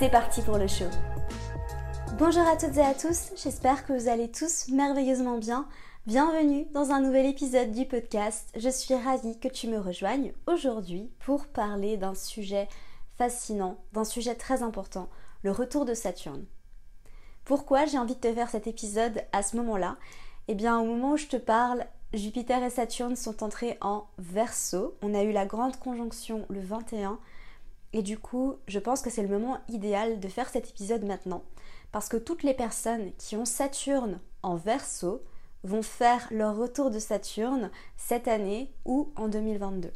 C'est 0.00 0.08
parti 0.08 0.40
pour 0.40 0.56
le 0.56 0.66
show. 0.66 0.86
Bonjour 2.16 2.48
à 2.48 2.56
toutes 2.56 2.78
et 2.78 2.82
à 2.82 2.94
tous, 2.94 3.32
j'espère 3.36 3.84
que 3.84 3.92
vous 3.92 4.08
allez 4.08 4.30
tous 4.30 4.68
merveilleusement 4.68 5.36
bien. 5.36 5.68
Bienvenue 6.06 6.64
dans 6.72 6.90
un 6.90 7.02
nouvel 7.02 7.26
épisode 7.26 7.72
du 7.72 7.84
podcast. 7.84 8.48
Je 8.56 8.70
suis 8.70 8.94
ravie 8.94 9.38
que 9.38 9.48
tu 9.48 9.68
me 9.68 9.78
rejoignes 9.78 10.32
aujourd'hui 10.46 11.10
pour 11.18 11.48
parler 11.48 11.98
d'un 11.98 12.14
sujet 12.14 12.66
fascinant, 13.18 13.76
d'un 13.92 14.04
sujet 14.04 14.34
très 14.34 14.62
important, 14.62 15.10
le 15.42 15.50
retour 15.50 15.84
de 15.84 15.92
Saturne. 15.92 16.46
Pourquoi 17.44 17.84
j'ai 17.84 17.98
envie 17.98 18.14
de 18.14 18.20
te 18.20 18.32
faire 18.32 18.48
cet 18.48 18.66
épisode 18.66 19.22
à 19.34 19.42
ce 19.42 19.54
moment-là? 19.58 19.98
Eh 20.48 20.54
bien 20.54 20.80
au 20.80 20.86
moment 20.86 21.12
où 21.12 21.18
je 21.18 21.26
te 21.26 21.36
parle, 21.36 21.84
Jupiter 22.14 22.62
et 22.62 22.70
Saturne 22.70 23.16
sont 23.16 23.42
entrés 23.42 23.76
en 23.82 24.06
Verseau. 24.16 24.96
On 25.02 25.12
a 25.12 25.24
eu 25.24 25.32
la 25.32 25.44
grande 25.44 25.76
conjonction 25.76 26.46
le 26.48 26.60
21 26.60 27.18
et 27.92 28.02
du 28.02 28.18
coup, 28.18 28.56
je 28.68 28.78
pense 28.78 29.02
que 29.02 29.10
c'est 29.10 29.22
le 29.22 29.28
moment 29.28 29.58
idéal 29.68 30.20
de 30.20 30.28
faire 30.28 30.48
cet 30.48 30.68
épisode 30.70 31.04
maintenant 31.04 31.42
parce 31.92 32.08
que 32.08 32.16
toutes 32.16 32.42
les 32.42 32.54
personnes 32.54 33.12
qui 33.18 33.36
ont 33.36 33.44
Saturne 33.44 34.20
en 34.42 34.56
verso 34.56 35.22
vont 35.64 35.82
faire 35.82 36.26
leur 36.30 36.56
retour 36.56 36.90
de 36.90 36.98
Saturne 36.98 37.70
cette 37.96 38.28
année 38.28 38.72
ou 38.84 39.12
en 39.16 39.28
2022. 39.28 39.90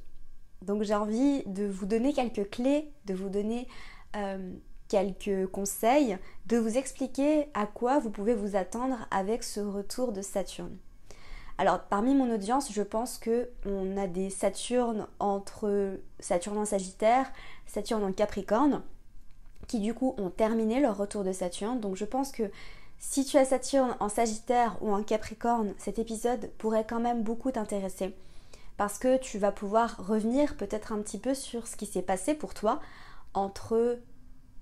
Donc 0.62 0.83
j'ai 0.83 0.95
envie 0.95 1.42
de 1.47 1.67
vous 1.67 1.86
donner 1.86 2.12
quelques 2.12 2.51
clés, 2.51 2.91
de 3.05 3.14
vous 3.14 3.28
donner 3.28 3.69
euh, 4.17 4.53
quelques 4.89 5.47
conseils, 5.47 6.19
de 6.47 6.58
vous 6.58 6.77
expliquer 6.77 7.47
à 7.55 7.67
quoi 7.67 7.98
vous 7.98 8.11
pouvez 8.11 8.34
vous 8.34 8.56
attendre 8.56 9.06
avec 9.11 9.42
ce 9.42 9.61
retour 9.61 10.12
de 10.12 10.23
Saturne. 10.23 10.77
Alors 11.56 11.80
parmi 11.80 12.14
mon 12.14 12.33
audience, 12.34 12.72
je 12.72 12.83
pense 12.83 13.19
que 13.19 13.48
on 13.64 13.97
a 13.97 14.06
des 14.06 14.30
Saturnes 14.30 15.06
entre 15.20 15.98
Saturne 16.19 16.58
en 16.58 16.64
Sagittaire, 16.64 17.30
Saturne 17.66 18.05
en 18.05 18.12
Capricorne 18.12 18.83
qui 19.66 19.80
du 19.80 19.94
coup 19.94 20.14
ont 20.19 20.30
terminé 20.30 20.80
leur 20.80 20.96
retour 20.96 21.24
de 21.24 21.33
Saturne. 21.33 21.80
Donc 21.80 21.96
je 21.96 22.05
pense 22.05 22.33
que 22.33 22.50
si 22.98 23.24
tu 23.24 23.36
as 23.36 23.44
Saturne 23.44 23.96
en 24.00 24.08
Sagittaire 24.08 24.77
ou 24.80 24.92
en 24.92 25.02
Capricorne, 25.02 25.74
cet 25.78 25.98
épisode 25.98 26.50
pourrait 26.58 26.86
quand 26.88 27.00
même 27.00 27.22
beaucoup 27.22 27.50
t'intéresser. 27.50 28.14
Parce 28.77 28.98
que 28.98 29.18
tu 29.18 29.39
vas 29.39 29.52
pouvoir 29.52 29.96
revenir 30.06 30.56
peut-être 30.56 30.92
un 30.92 31.00
petit 31.00 31.18
peu 31.18 31.34
sur 31.34 31.66
ce 31.66 31.77
qui 31.77 31.86
s'est 31.86 32.02
passé 32.02 32.34
pour 32.34 32.55
toi 32.55 32.80
entre 33.33 33.98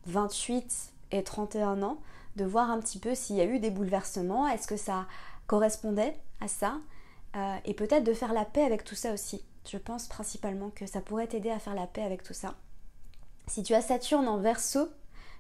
28 0.07 0.93
et 1.13 1.23
31 1.23 1.83
ans, 1.83 1.99
de 2.37 2.45
voir 2.45 2.71
un 2.71 2.81
petit 2.81 2.99
peu 2.99 3.15
s'il 3.15 3.37
y 3.37 3.41
a 3.41 3.45
eu 3.45 3.59
des 3.59 3.71
bouleversements, 3.71 4.49
est-ce 4.49 4.67
que 4.67 4.77
ça 4.77 5.07
correspondait 5.47 6.17
ça, 6.49 6.81
euh, 7.37 7.57
et 7.65 7.75
peut-être 7.75 8.05
de 8.05 8.13
faire 8.13 8.33
la 8.33 8.45
paix 8.45 8.63
avec 8.63 8.85
tout 8.85 8.95
ça 8.95 9.13
aussi. 9.13 9.45
Je 9.69 9.79
pense 9.79 10.09
principalement 10.09 10.71
que 10.71 10.87
ça 10.87 11.01
pourrait 11.01 11.27
t'aider 11.27 11.51
à 11.51 11.59
faire 11.59 11.75
la 11.75 11.87
paix 11.87 12.03
avec 12.03 12.23
tout 12.23 12.35
ça. 12.35 12.55
Si 13.47 13.63
tu 13.63 13.75
as 13.75 13.83
Saturne 13.83 14.29
en 14.29 14.39
verso, 14.39 14.89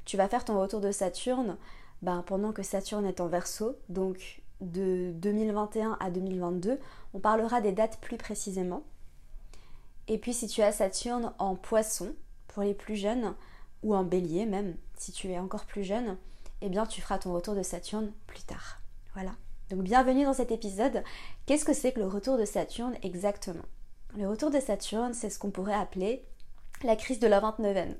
tu 0.05 0.17
vas 0.17 0.29
faire 0.29 0.45
ton 0.45 0.61
retour 0.61 0.81
de 0.81 0.93
Saturne 0.93 1.57
ben, 2.03 2.23
pendant 2.27 2.53
que 2.53 2.63
Saturne 2.63 3.07
est 3.07 3.21
en 3.21 3.29
verso, 3.29 3.77
donc 3.89 4.43
de 4.61 5.13
2021 5.15 5.97
à 6.01 6.11
2022. 6.11 6.79
On 7.15 7.21
parlera 7.21 7.61
des 7.61 7.73
dates 7.73 7.99
plus 8.01 8.17
précisément. 8.17 8.85
Et 10.09 10.19
puis 10.19 10.33
si 10.33 10.47
tu 10.47 10.63
as 10.63 10.73
Saturne 10.73 11.33
en 11.39 11.55
poisson, 11.57 12.15
pour 12.49 12.63
les 12.63 12.75
plus 12.75 12.97
jeunes, 12.97 13.35
ou 13.83 13.95
en 13.95 14.05
bélier 14.05 14.47
même, 14.47 14.77
si 14.97 15.13
tu 15.13 15.29
es 15.31 15.39
encore 15.39 15.65
plus 15.65 15.85
jeune, 15.85 16.17
eh 16.61 16.69
bien 16.69 16.87
tu 16.87 17.01
feras 17.01 17.19
ton 17.19 17.33
retour 17.33 17.55
de 17.55 17.63
Saturne 17.63 18.13
plus 18.27 18.43
tard. 18.43 18.79
Voilà. 19.15 19.33
Donc 19.73 19.85
bienvenue 19.85 20.25
dans 20.25 20.35
cet 20.35 20.53
épisode. 20.53 21.03
Qu'est-ce 21.47 21.65
que 21.65 21.73
c'est 21.73 21.93
que 21.93 22.01
le 22.01 22.07
retour 22.07 22.37
de 22.37 22.45
Saturne 22.45 22.95
exactement? 23.03 23.65
Le 24.15 24.29
retour 24.29 24.51
de 24.51 24.61
Saturne, 24.61 25.15
c'est 25.15 25.31
ce 25.31 25.39
qu'on 25.39 25.51
pourrait 25.51 25.73
appeler 25.73 26.27
la 26.83 26.95
crise 26.95 27.19
de 27.21 27.27
la 27.27 27.41
29e. 27.41 27.95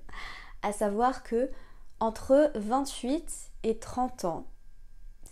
À 0.61 0.73
savoir 0.73 1.23
que 1.23 1.51
entre 1.99 2.53
28 2.57 3.25
et 3.63 3.79
30 3.79 4.27
ans, 4.27 4.47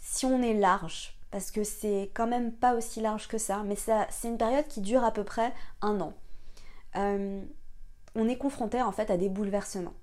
si 0.01 0.25
on 0.25 0.41
est 0.41 0.55
large, 0.55 1.21
parce 1.31 1.51
que 1.51 1.63
c'est 1.63 2.11
quand 2.15 2.27
même 2.27 2.53
pas 2.53 2.75
aussi 2.75 3.03
large 3.03 3.29
que 3.29 3.37
ça, 3.37 3.63
mais 3.67 3.77
c'est 3.77 4.29
une 4.29 4.39
période 4.39 4.67
qui 4.67 4.81
dure 4.81 5.05
à 5.05 5.13
peu 5.13 5.25
près 5.25 5.53
un 5.83 6.01
an. 6.01 6.15
Euh, 6.97 7.45
on 8.15 8.29
est 8.29 8.39
confronté 8.39 8.81
en 8.81 8.93
fait 8.93 9.11
à 9.11 9.19
des 9.19 9.29
bouleversements. 9.29 9.95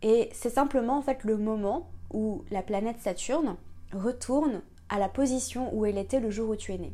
Et 0.00 0.30
c'est 0.32 0.48
simplement 0.48 0.96
en 0.96 1.02
fait 1.02 1.22
le 1.22 1.36
moment 1.36 1.90
où 2.14 2.46
la 2.50 2.62
planète 2.62 3.02
Saturne 3.02 3.58
retourne 3.92 4.62
à 4.92 4.98
la 4.98 5.08
position 5.08 5.74
où 5.74 5.86
elle 5.86 5.96
était 5.96 6.20
le 6.20 6.30
jour 6.30 6.50
où 6.50 6.54
tu 6.54 6.70
es 6.70 6.76
né. 6.76 6.92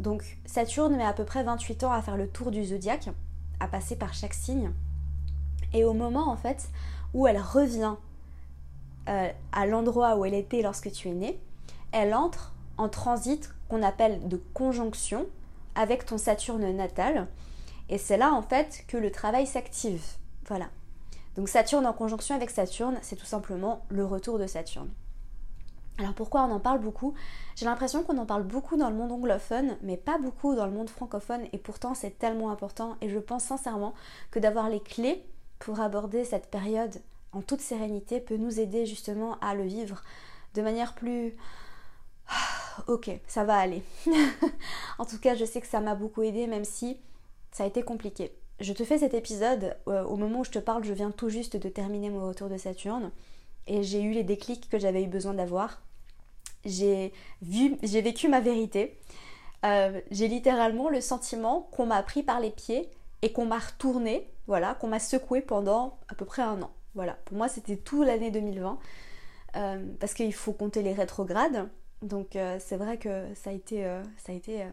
Donc 0.00 0.36
Saturne 0.46 0.96
met 0.96 1.04
à 1.04 1.12
peu 1.12 1.24
près 1.24 1.44
28 1.44 1.84
ans 1.84 1.92
à 1.92 2.02
faire 2.02 2.16
le 2.16 2.28
tour 2.28 2.50
du 2.50 2.64
zodiaque 2.64 3.08
à 3.60 3.68
passer 3.68 3.94
par 3.94 4.14
chaque 4.14 4.34
signe. 4.34 4.72
Et 5.72 5.84
au 5.84 5.92
moment 5.92 6.28
en 6.28 6.36
fait 6.36 6.68
où 7.14 7.28
elle 7.28 7.38
revient 7.38 7.94
euh, 9.08 9.28
à 9.52 9.66
l'endroit 9.66 10.16
où 10.16 10.24
elle 10.24 10.34
était 10.34 10.60
lorsque 10.60 10.90
tu 10.90 11.08
es 11.08 11.14
né, 11.14 11.40
elle 11.92 12.14
entre 12.14 12.52
en 12.78 12.88
transit 12.88 13.48
qu'on 13.68 13.84
appelle 13.84 14.26
de 14.26 14.42
conjonction 14.52 15.24
avec 15.76 16.04
ton 16.04 16.18
Saturne 16.18 16.68
natal. 16.72 17.28
Et 17.88 17.98
c'est 17.98 18.16
là 18.16 18.32
en 18.32 18.42
fait 18.42 18.82
que 18.88 18.96
le 18.96 19.12
travail 19.12 19.46
s'active. 19.46 20.02
Voilà. 20.48 20.66
Donc 21.36 21.48
Saturne 21.48 21.86
en 21.86 21.92
conjonction 21.92 22.34
avec 22.34 22.50
Saturne, 22.50 22.98
c'est 23.02 23.14
tout 23.14 23.24
simplement 23.24 23.84
le 23.88 24.04
retour 24.04 24.36
de 24.40 24.48
Saturne. 24.48 24.90
Alors 25.98 26.12
pourquoi 26.12 26.42
on 26.42 26.52
en 26.52 26.60
parle 26.60 26.80
beaucoup? 26.80 27.14
J'ai 27.54 27.64
l'impression 27.64 28.02
qu'on 28.02 28.18
en 28.18 28.26
parle 28.26 28.42
beaucoup 28.42 28.76
dans 28.76 28.90
le 28.90 28.96
monde 28.96 29.12
anglophone, 29.12 29.76
mais 29.82 29.96
pas 29.96 30.18
beaucoup 30.18 30.54
dans 30.54 30.66
le 30.66 30.72
monde 30.72 30.90
francophone, 30.90 31.42
et 31.52 31.58
pourtant 31.58 31.94
c'est 31.94 32.18
tellement 32.18 32.50
important, 32.50 32.96
et 33.00 33.08
je 33.08 33.18
pense 33.18 33.44
sincèrement 33.44 33.94
que 34.30 34.38
d'avoir 34.38 34.68
les 34.68 34.80
clés 34.80 35.24
pour 35.58 35.80
aborder 35.80 36.24
cette 36.24 36.50
période 36.50 37.00
en 37.32 37.40
toute 37.40 37.60
sérénité 37.60 38.20
peut 38.20 38.36
nous 38.36 38.60
aider 38.60 38.84
justement 38.84 39.38
à 39.40 39.54
le 39.54 39.64
vivre 39.64 40.02
de 40.54 40.62
manière 40.62 40.94
plus... 40.94 41.36
Ok, 42.88 43.08
ça 43.26 43.44
va 43.44 43.56
aller. 43.56 43.82
en 44.98 45.06
tout 45.06 45.18
cas, 45.18 45.34
je 45.34 45.46
sais 45.46 45.62
que 45.62 45.66
ça 45.66 45.80
m'a 45.80 45.94
beaucoup 45.94 46.20
aidé, 46.22 46.46
même 46.46 46.66
si 46.66 46.98
ça 47.50 47.64
a 47.64 47.66
été 47.66 47.82
compliqué. 47.82 48.36
Je 48.60 48.74
te 48.74 48.84
fais 48.84 48.98
cet 48.98 49.14
épisode, 49.14 49.78
euh, 49.88 50.04
au 50.04 50.16
moment 50.16 50.40
où 50.40 50.44
je 50.44 50.50
te 50.50 50.58
parle, 50.58 50.84
je 50.84 50.92
viens 50.92 51.10
tout 51.10 51.30
juste 51.30 51.56
de 51.56 51.70
terminer 51.70 52.10
mon 52.10 52.26
retour 52.26 52.50
de 52.50 52.58
Saturne 52.58 53.10
et 53.66 53.82
j'ai 53.82 54.02
eu 54.02 54.12
les 54.12 54.24
déclics 54.24 54.68
que 54.68 54.78
j'avais 54.78 55.02
eu 55.02 55.08
besoin 55.08 55.32
d'avoir 55.32 55.80
j'ai 56.66 57.12
vécu 57.42 58.28
ma 58.28 58.40
vérité. 58.40 58.98
Euh, 59.64 60.00
j'ai 60.10 60.28
littéralement 60.28 60.88
le 60.88 61.00
sentiment 61.00 61.68
qu'on 61.72 61.86
m'a 61.86 62.02
pris 62.02 62.22
par 62.22 62.40
les 62.40 62.50
pieds 62.50 62.90
et 63.22 63.32
qu'on 63.32 63.46
m'a 63.46 63.58
retourné, 63.58 64.30
voilà, 64.46 64.74
qu'on 64.74 64.88
m'a 64.88 64.98
secoué 64.98 65.40
pendant 65.40 65.98
à 66.08 66.14
peu 66.14 66.24
près 66.24 66.42
un 66.42 66.60
an. 66.62 66.70
Voilà, 66.94 67.18
pour 67.24 67.36
moi 67.36 67.48
c'était 67.48 67.76
tout 67.76 68.02
l'année 68.02 68.30
2020 68.30 68.78
euh, 69.56 69.86
parce 69.98 70.14
qu'il 70.14 70.32
faut 70.34 70.52
compter 70.52 70.82
les 70.82 70.92
rétrogrades. 70.92 71.68
Donc 72.02 72.36
euh, 72.36 72.58
c'est 72.60 72.76
vrai 72.76 72.98
que 72.98 73.24
ça 73.34 73.50
a 73.50 73.52
été, 73.52 73.82
ça 74.18 74.32
a 74.32 74.34
été, 74.34 74.64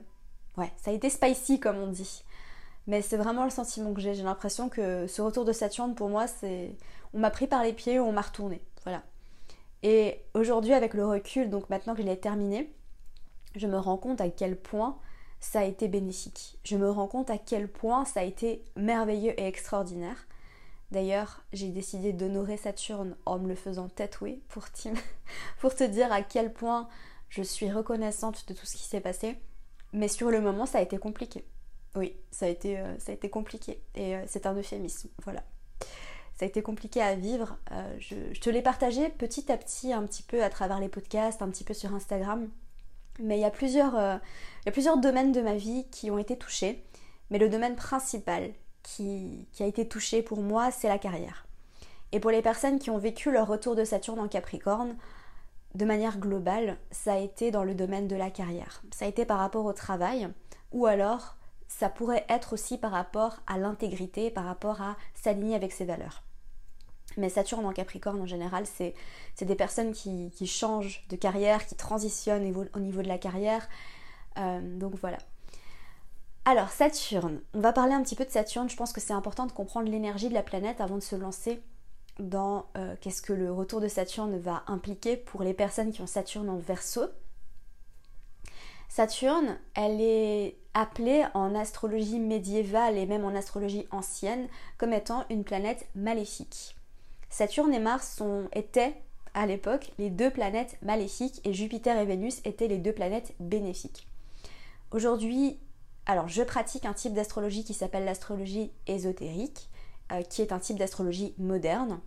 ouais, 0.57 0.71
ça 0.77 0.91
a 0.91 0.93
été 0.93 1.09
spicy 1.09 1.59
comme 1.59 1.77
on 1.77 1.87
dit. 1.87 2.23
Mais 2.85 3.01
c'est 3.01 3.17
vraiment 3.17 3.45
le 3.45 3.49
sentiment 3.49 3.93
que 3.93 4.01
j'ai. 4.01 4.13
J'ai 4.13 4.23
l'impression 4.23 4.67
que 4.67 5.07
ce 5.07 5.21
retour 5.21 5.45
de 5.45 5.53
Saturne 5.53 5.95
pour 5.95 6.09
moi, 6.09 6.27
c'est, 6.27 6.75
on 7.13 7.19
m'a 7.19 7.29
pris 7.31 7.47
par 7.47 7.63
les 7.63 7.71
pieds, 7.73 7.99
on 7.99 8.11
m'a 8.11 8.21
retourné. 8.21 8.61
Voilà. 8.83 9.03
Et 9.83 10.21
aujourd'hui, 10.33 10.73
avec 10.73 10.93
le 10.93 11.05
recul, 11.05 11.49
donc 11.49 11.69
maintenant 11.69 11.93
que 11.93 12.01
je 12.01 12.07
l'ai 12.07 12.17
terminé, 12.17 12.73
je 13.55 13.67
me 13.67 13.77
rends 13.77 13.97
compte 13.97 14.21
à 14.21 14.29
quel 14.29 14.55
point 14.55 14.97
ça 15.41 15.59
a 15.59 15.63
été 15.65 15.89
bénéfique. 15.89 16.57
Je 16.63 16.77
me 16.77 16.89
rends 16.89 17.07
compte 17.07 17.29
à 17.29 17.37
quel 17.37 17.67
point 17.67 18.05
ça 18.05 18.21
a 18.21 18.23
été 18.23 18.63
merveilleux 18.77 19.37
et 19.39 19.45
extraordinaire. 19.45 20.25
D'ailleurs, 20.91 21.43
j'ai 21.51 21.67
décidé 21.69 22.13
d'honorer 22.13 22.55
Saturne 22.55 23.17
en 23.25 23.39
me 23.39 23.49
le 23.49 23.55
faisant 23.55 23.89
tatouer 23.89 24.41
pour, 24.47 24.67
pour 25.59 25.75
te 25.75 25.83
dire 25.83 26.11
à 26.13 26.21
quel 26.21 26.53
point 26.53 26.87
je 27.27 27.41
suis 27.43 27.69
reconnaissante 27.69 28.47
de 28.47 28.53
tout 28.53 28.65
ce 28.65 28.77
qui 28.77 28.83
s'est 28.83 29.01
passé. 29.01 29.37
Mais 29.91 30.07
sur 30.07 30.31
le 30.31 30.39
moment, 30.39 30.65
ça 30.65 30.77
a 30.77 30.81
été 30.81 30.97
compliqué. 30.97 31.45
Oui, 31.95 32.15
ça 32.31 32.45
a 32.45 32.49
été, 32.49 32.79
euh, 32.79 32.97
ça 32.99 33.11
a 33.11 33.15
été 33.15 33.29
compliqué. 33.29 33.81
Et 33.95 34.15
euh, 34.15 34.23
c'est 34.27 34.45
un 34.45 34.55
euphémisme. 34.55 35.09
Voilà 35.23 35.43
ça 36.35 36.45
a 36.45 36.47
été 36.47 36.61
compliqué 36.61 37.01
à 37.01 37.15
vivre. 37.15 37.57
Euh, 37.71 37.95
je, 37.99 38.39
te 38.39 38.49
l'ai 38.49 38.61
partagé 38.61 39.09
petit 39.09 39.51
à 39.51 39.57
petit, 39.57 39.93
un 39.93 40.03
petit 40.03 40.23
peu 40.23 40.43
à 40.43 40.49
travers 40.49 40.79
les 40.79 40.89
podcasts, 40.89 41.41
un 41.41 41.49
petit 41.49 41.63
peu 41.63 41.73
sur 41.73 41.93
Instagram. 41.93 42.49
Mais 43.19 43.37
il 43.37 43.41
y, 43.41 43.45
a 43.45 43.51
plusieurs, 43.51 43.95
euh, 43.95 44.17
il 44.63 44.65
y 44.65 44.69
a 44.69 44.71
plusieurs 44.71 44.97
domaines 44.97 45.31
de 45.31 45.41
ma 45.41 45.53
vie 45.53 45.85
qui 45.91 46.09
ont 46.09 46.17
été 46.17 46.35
touchés. 46.35 46.83
Mais 47.29 47.37
le 47.37 47.49
domaine 47.49 47.75
principal 47.75 48.51
qui, 48.81 49.47
qui 49.51 49.63
a 49.63 49.67
été 49.67 49.87
touché 49.87 50.23
pour 50.23 50.41
moi, 50.41 50.71
c'est 50.71 50.87
la 50.87 50.97
carrière. 50.97 51.45
Et 52.11 52.19
pour 52.19 52.31
les 52.31 52.41
personnes 52.41 52.79
qui 52.79 52.89
ont 52.89 52.97
vécu 52.97 53.31
leur 53.31 53.47
retour 53.47 53.75
de 53.75 53.83
Saturne 53.83 54.19
en 54.19 54.27
Capricorne, 54.27 54.95
de 55.75 55.85
manière 55.85 56.19
globale, 56.19 56.77
ça 56.91 57.13
a 57.13 57.17
été 57.17 57.51
dans 57.51 57.63
le 57.63 57.73
domaine 57.73 58.07
de 58.07 58.15
la 58.15 58.29
carrière. 58.29 58.83
Ça 58.93 59.05
a 59.05 59.07
été 59.07 59.25
par 59.25 59.39
rapport 59.39 59.65
au 59.65 59.73
travail, 59.73 60.27
ou 60.71 60.85
alors 60.85 61.37
ça 61.67 61.89
pourrait 61.89 62.25
être 62.29 62.53
aussi 62.53 62.77
par 62.77 62.91
rapport 62.91 63.37
à 63.47 63.57
l'intégrité, 63.57 64.29
par 64.29 64.45
rapport 64.45 64.81
à 64.81 64.95
s'aligner 65.15 65.55
avec 65.55 65.71
ses 65.71 65.85
valeurs. 65.85 66.23
Mais 67.17 67.29
Saturne 67.29 67.65
en 67.65 67.73
Capricorne 67.73 68.21
en 68.21 68.25
général, 68.25 68.65
c'est 68.65 68.95
des 69.41 69.55
personnes 69.55 69.93
qui, 69.93 70.47
changent 70.47 71.05
de 71.09 71.15
carrière, 71.15 71.65
qui 71.65 71.75
transitionnent 71.75 72.43
au 72.73 72.79
niveau, 72.79 73.01
de 73.01 73.07
la 73.07 73.17
carrière. 73.17 73.67
Euh, 74.37 74.77
donc 74.77 74.95
voilà. 74.95 75.17
Alors 76.45 76.69
Saturne, 76.69 77.41
on 77.53 77.59
va 77.59 77.71
parler 77.71 77.93
un 77.93 78.03
petit 78.03 78.15
peu 78.15 78.25
de 78.25 78.31
Saturne. 78.31 78.69
Je 78.69 78.75
pense 78.75 78.91
que 78.91 78.99
c'est 78.99 79.13
important 79.13 79.45
de 79.45 79.51
comprendre 79.51 79.89
l'énergie 79.89 80.29
de 80.29 80.33
la 80.33 80.43
planète 80.43 80.81
avant 80.81 80.95
de 80.95 81.01
se 81.01 81.15
lancer 81.15 81.61
dans 82.19 82.65
euh, 82.77 82.95
qu'est-ce 82.99 83.21
que 83.21 83.33
le 83.33 83.51
retour 83.51 83.79
de 83.79 83.87
Saturne 83.87 84.37
va 84.37 84.63
impliquer 84.67 85.15
pour 85.17 85.43
les 85.43 85.53
personnes 85.53 85.91
qui 85.91 86.01
ont 86.01 86.07
Saturne 86.07 86.49
en 86.49 86.57
verso. 86.57 87.03
Saturne, 88.89 89.57
elle 89.73 90.01
est 90.01 90.57
appelée 90.73 91.25
en 91.33 91.55
astrologie 91.55 92.19
médiévale 92.19 92.97
et 92.97 93.05
même 93.05 93.25
en 93.25 93.35
astrologie 93.35 93.87
ancienne 93.91 94.47
comme 94.77 94.93
étant 94.93 95.25
une 95.29 95.43
planète 95.43 95.87
maléfique. 95.95 96.75
Saturne 97.29 97.73
et 97.73 97.79
Mars 97.79 98.21
étaient 98.53 98.95
à 99.33 99.45
l'époque 99.45 99.91
les 99.97 100.09
deux 100.09 100.29
planètes 100.29 100.77
maléfiques 100.81 101.41
et 101.43 101.53
Jupiter 101.53 101.97
et 101.97 102.05
Vénus 102.05 102.41
étaient 102.45 102.67
les 102.67 102.77
deux 102.77 102.93
planètes 102.93 103.33
bénéfiques. 103.39 104.07
Aujourd'hui, 104.91 105.57
alors 106.05 106.27
je 106.27 106.43
pratique 106.43 106.85
un 106.85 106.93
type 106.93 107.13
d'astrologie 107.13 107.63
qui 107.63 107.73
s'appelle 107.73 108.05
l'astrologie 108.05 108.71
ésotérique, 108.87 109.69
euh, 110.11 110.21
qui 110.21 110.41
est 110.41 110.51
un 110.51 110.59
type 110.59 110.77
d'astrologie 110.77 111.33
moderne, 111.37 111.99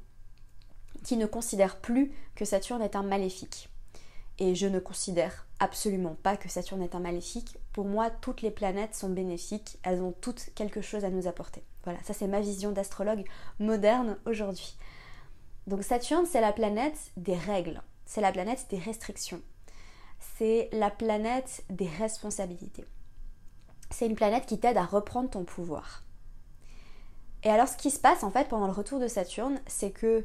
qui 1.02 1.16
ne 1.16 1.26
considère 1.26 1.80
plus 1.80 2.12
que 2.34 2.44
Saturne 2.44 2.82
est 2.82 2.96
un 2.96 3.02
maléfique. 3.02 3.68
Et 4.38 4.54
je 4.54 4.66
ne 4.66 4.78
considère 4.78 5.46
absolument 5.60 6.16
pas 6.22 6.36
que 6.36 6.48
Saturne 6.48 6.82
est 6.82 6.94
un 6.94 7.00
maléfique. 7.00 7.56
Pour 7.76 7.84
moi, 7.84 8.08
toutes 8.08 8.40
les 8.40 8.50
planètes 8.50 8.94
sont 8.94 9.10
bénéfiques, 9.10 9.78
elles 9.82 10.00
ont 10.00 10.14
toutes 10.22 10.48
quelque 10.54 10.80
chose 10.80 11.04
à 11.04 11.10
nous 11.10 11.26
apporter. 11.26 11.62
Voilà, 11.84 12.02
ça 12.04 12.14
c'est 12.14 12.26
ma 12.26 12.40
vision 12.40 12.72
d'astrologue 12.72 13.26
moderne 13.58 14.16
aujourd'hui. 14.24 14.78
Donc 15.66 15.82
Saturne, 15.82 16.24
c'est 16.24 16.40
la 16.40 16.54
planète 16.54 16.96
des 17.18 17.36
règles, 17.36 17.82
c'est 18.06 18.22
la 18.22 18.32
planète 18.32 18.64
des 18.70 18.78
restrictions, 18.78 19.42
c'est 20.38 20.70
la 20.72 20.88
planète 20.88 21.64
des 21.68 21.86
responsabilités. 21.86 22.86
C'est 23.90 24.06
une 24.06 24.16
planète 24.16 24.46
qui 24.46 24.58
t'aide 24.58 24.78
à 24.78 24.86
reprendre 24.86 25.28
ton 25.28 25.44
pouvoir. 25.44 26.02
Et 27.42 27.50
alors 27.50 27.68
ce 27.68 27.76
qui 27.76 27.90
se 27.90 28.00
passe 28.00 28.24
en 28.24 28.30
fait 28.30 28.48
pendant 28.48 28.68
le 28.68 28.72
retour 28.72 29.00
de 29.00 29.06
Saturne, 29.06 29.60
c'est 29.66 29.90
que 29.90 30.24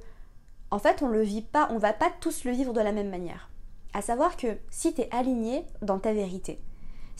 en 0.69 0.79
fait 0.79 1.01
on 1.01 1.09
le 1.09 1.21
vit 1.21 1.41
pas, 1.41 1.67
on 1.69 1.79
va 1.79 1.91
pas 1.91 2.13
tous 2.21 2.45
le 2.45 2.51
vivre 2.51 2.71
de 2.71 2.79
la 2.79 2.93
même 2.93 3.09
manière. 3.09 3.49
À 3.93 4.01
savoir 4.01 4.37
que 4.37 4.57
si 4.69 4.93
tu 4.93 5.01
es 5.01 5.13
aligné 5.13 5.65
dans 5.81 5.99
ta 5.99 6.13
vérité, 6.13 6.61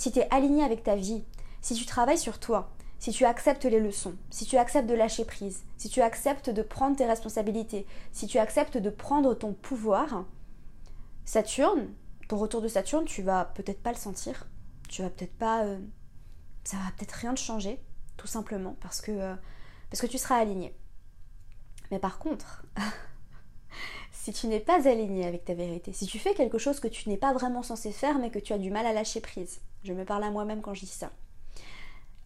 si 0.02 0.12
tu 0.12 0.18
es 0.18 0.28
aligné 0.34 0.64
avec 0.64 0.82
ta 0.82 0.96
vie, 0.96 1.24
si 1.62 1.76
tu 1.76 1.86
travailles 1.86 2.18
sur 2.18 2.40
toi, 2.40 2.72
si 2.98 3.12
tu 3.12 3.24
acceptes 3.24 3.66
les 3.66 3.80
leçons, 3.80 4.16
si 4.32 4.48
tu 4.48 4.58
acceptes 4.58 4.90
de 4.90 4.96
lâcher 4.96 5.26
prise, 5.26 5.64
si 5.78 5.90
tu 5.90 6.02
acceptes 6.02 6.50
de 6.50 6.64
prendre 6.64 6.96
tes 6.98 7.06
responsabilités, 7.06 7.86
si 8.12 8.26
tu 8.26 8.40
acceptes 8.40 8.78
de 8.78 8.90
prendre 8.90 9.36
ton 9.36 9.54
pouvoir, 9.54 10.26
Saturne, 11.24 11.94
ton 12.28 12.38
retour 12.38 12.64
de 12.64 12.68
Saturne, 12.68 13.06
tu 13.06 13.22
vas 13.22 13.46
peut-être 13.46 13.84
pas 13.84 13.92
le 13.92 13.98
sentir. 13.98 14.48
Tu 14.90 15.04
vas 15.04 15.12
peut-être 15.12 15.38
pas. 15.38 15.66
Euh, 15.66 15.78
ça 16.64 16.78
va 16.78 16.92
peut-être 16.98 17.12
rien 17.12 17.36
te 17.36 17.40
changer, 17.40 17.80
tout 18.18 18.26
simplement, 18.26 18.76
parce 18.82 19.02
que, 19.02 19.12
euh, 19.12 19.36
parce 19.92 20.02
que 20.02 20.08
tu 20.08 20.18
seras 20.18 20.38
aligné. 20.38 20.76
Mais 21.92 22.00
par 22.00 22.18
contre, 22.18 22.66
si 24.12 24.34
tu 24.34 24.48
n'es 24.48 24.62
pas 24.62 24.88
aligné 24.88 25.28
avec 25.28 25.46
ta 25.46 25.54
vérité, 25.54 25.94
si 25.94 26.08
tu 26.08 26.18
fais 26.18 26.34
quelque 26.34 26.58
chose 26.58 26.80
que 26.80 26.88
tu 26.88 27.08
n'es 27.08 27.18
pas 27.18 27.34
vraiment 27.34 27.62
censé 27.62 27.92
faire, 27.92 28.18
mais 28.18 28.32
que 28.32 28.40
tu 28.40 28.52
as 28.52 28.58
du 28.58 28.72
mal 28.72 28.88
à 28.88 28.94
lâcher 28.94 29.22
prise, 29.22 29.62
je 29.84 29.94
me 29.94 30.06
parle 30.06 30.24
à 30.24 30.32
moi-même 30.32 30.62
quand 30.62 30.74
je 30.74 30.82
dis 30.82 30.88
ça, 30.88 31.12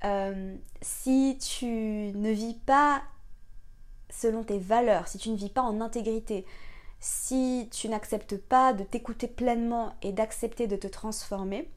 euh, 0.03 0.55
si 0.81 1.37
tu 1.39 1.65
ne 1.65 2.31
vis 2.31 2.55
pas 2.55 3.01
selon 4.09 4.43
tes 4.43 4.59
valeurs, 4.59 5.07
si 5.07 5.17
tu 5.17 5.29
ne 5.29 5.35
vis 5.35 5.49
pas 5.49 5.61
en 5.61 5.81
intégrité, 5.81 6.45
si 6.99 7.69
tu 7.71 7.89
n'acceptes 7.89 8.37
pas 8.37 8.73
de 8.73 8.83
t'écouter 8.83 9.27
pleinement 9.27 9.93
et 10.01 10.11
d'accepter 10.11 10.67
de 10.67 10.75
te 10.75 10.87
transformer, 10.87 11.69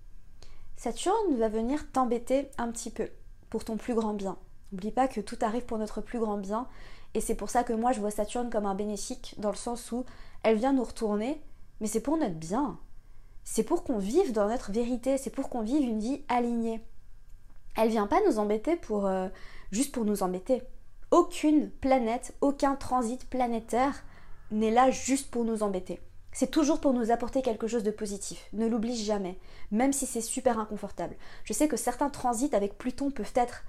Saturne 0.77 1.37
va 1.39 1.49
venir 1.49 1.91
t'embêter 1.91 2.51
un 2.57 2.71
petit 2.71 2.91
peu 2.91 3.09
pour 3.51 3.65
ton 3.65 3.77
plus 3.77 3.95
grand 3.95 4.15
bien. 4.15 4.37
N'oublie 4.73 4.93
pas 4.93 5.09
que 5.09 5.21
tout 5.21 5.39
arrive 5.41 5.65
pour 5.65 5.79
notre 5.79 6.01
plus 6.01 6.21
grand 6.21 6.39
bien 6.39 6.69
et 7.15 7.21
c'est 7.21 7.35
pour 7.35 7.51
ça 7.51 7.65
que 7.65 7.73
moi 7.73 7.93
je 7.93 8.01
vois 8.01 8.11
Saturne 8.11 8.51
comme 8.51 8.67
un 8.67 8.75
bénéfique 8.75 9.35
dans 9.39 9.51
le 9.51 9.57
sens 9.57 9.91
où 9.93 10.05
elle 10.43 10.57
vient 10.57 10.73
nous 10.73 10.85
retourner, 10.85 11.43
mais 11.81 11.87
c'est 11.87 12.01
pour 12.01 12.17
notre 12.17 12.35
bien. 12.35 12.79
C'est 13.51 13.63
pour 13.63 13.83
qu'on 13.83 13.97
vive 13.97 14.33
dans 14.33 14.47
notre 14.47 14.73
vérité, 14.73 15.17
c'est 15.17 15.31
pour 15.31 15.49
qu'on 15.49 15.63
vive 15.63 15.83
une 15.83 16.01
vie 16.01 16.23
alignée. 16.29 16.85
Elle 17.79 17.89
vient 17.89 18.07
pas 18.07 18.21
nous 18.27 18.39
embêter 18.39 18.77
pour 18.77 19.07
euh, 19.07 19.29
juste 19.73 19.91
pour 19.91 20.05
nous 20.05 20.23
embêter. 20.23 20.63
Aucune 21.11 21.71
planète, 21.71 22.35
aucun 22.43 22.77
transit 22.77 23.27
planétaire 23.31 24.05
n'est 24.51 24.71
là 24.71 24.91
juste 24.91 25.31
pour 25.31 25.45
nous 25.45 25.63
embêter. 25.63 25.99
C'est 26.31 26.51
toujours 26.51 26.79
pour 26.79 26.93
nous 26.93 27.11
apporter 27.11 27.41
quelque 27.41 27.67
chose 27.67 27.83
de 27.85 27.91
positif. 27.91 28.47
Ne 28.53 28.67
l'oublie 28.67 29.03
jamais, 29.03 29.39
même 29.71 29.95
si 29.95 30.05
c'est 30.05 30.21
super 30.21 30.59
inconfortable. 30.59 31.17
Je 31.45 31.55
sais 31.55 31.69
que 31.69 31.79
certains 31.79 32.11
transits 32.11 32.55
avec 32.55 32.77
Pluton 32.77 33.11
peuvent 33.11 33.33
être 33.35 33.65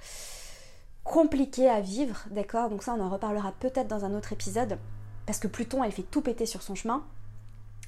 compliqués 1.05 1.69
à 1.69 1.79
vivre, 1.79 2.25
d'accord? 2.31 2.69
Donc 2.69 2.83
ça, 2.83 2.95
on 2.95 3.01
en 3.01 3.09
reparlera 3.09 3.53
peut-être 3.53 3.87
dans 3.87 4.03
un 4.03 4.13
autre 4.13 4.33
épisode, 4.33 4.77
parce 5.25 5.39
que 5.39 5.47
Pluton, 5.47 5.85
elle 5.85 5.93
fait 5.93 6.03
tout 6.03 6.21
péter 6.21 6.45
sur 6.45 6.63
son 6.63 6.75
chemin. 6.75 7.05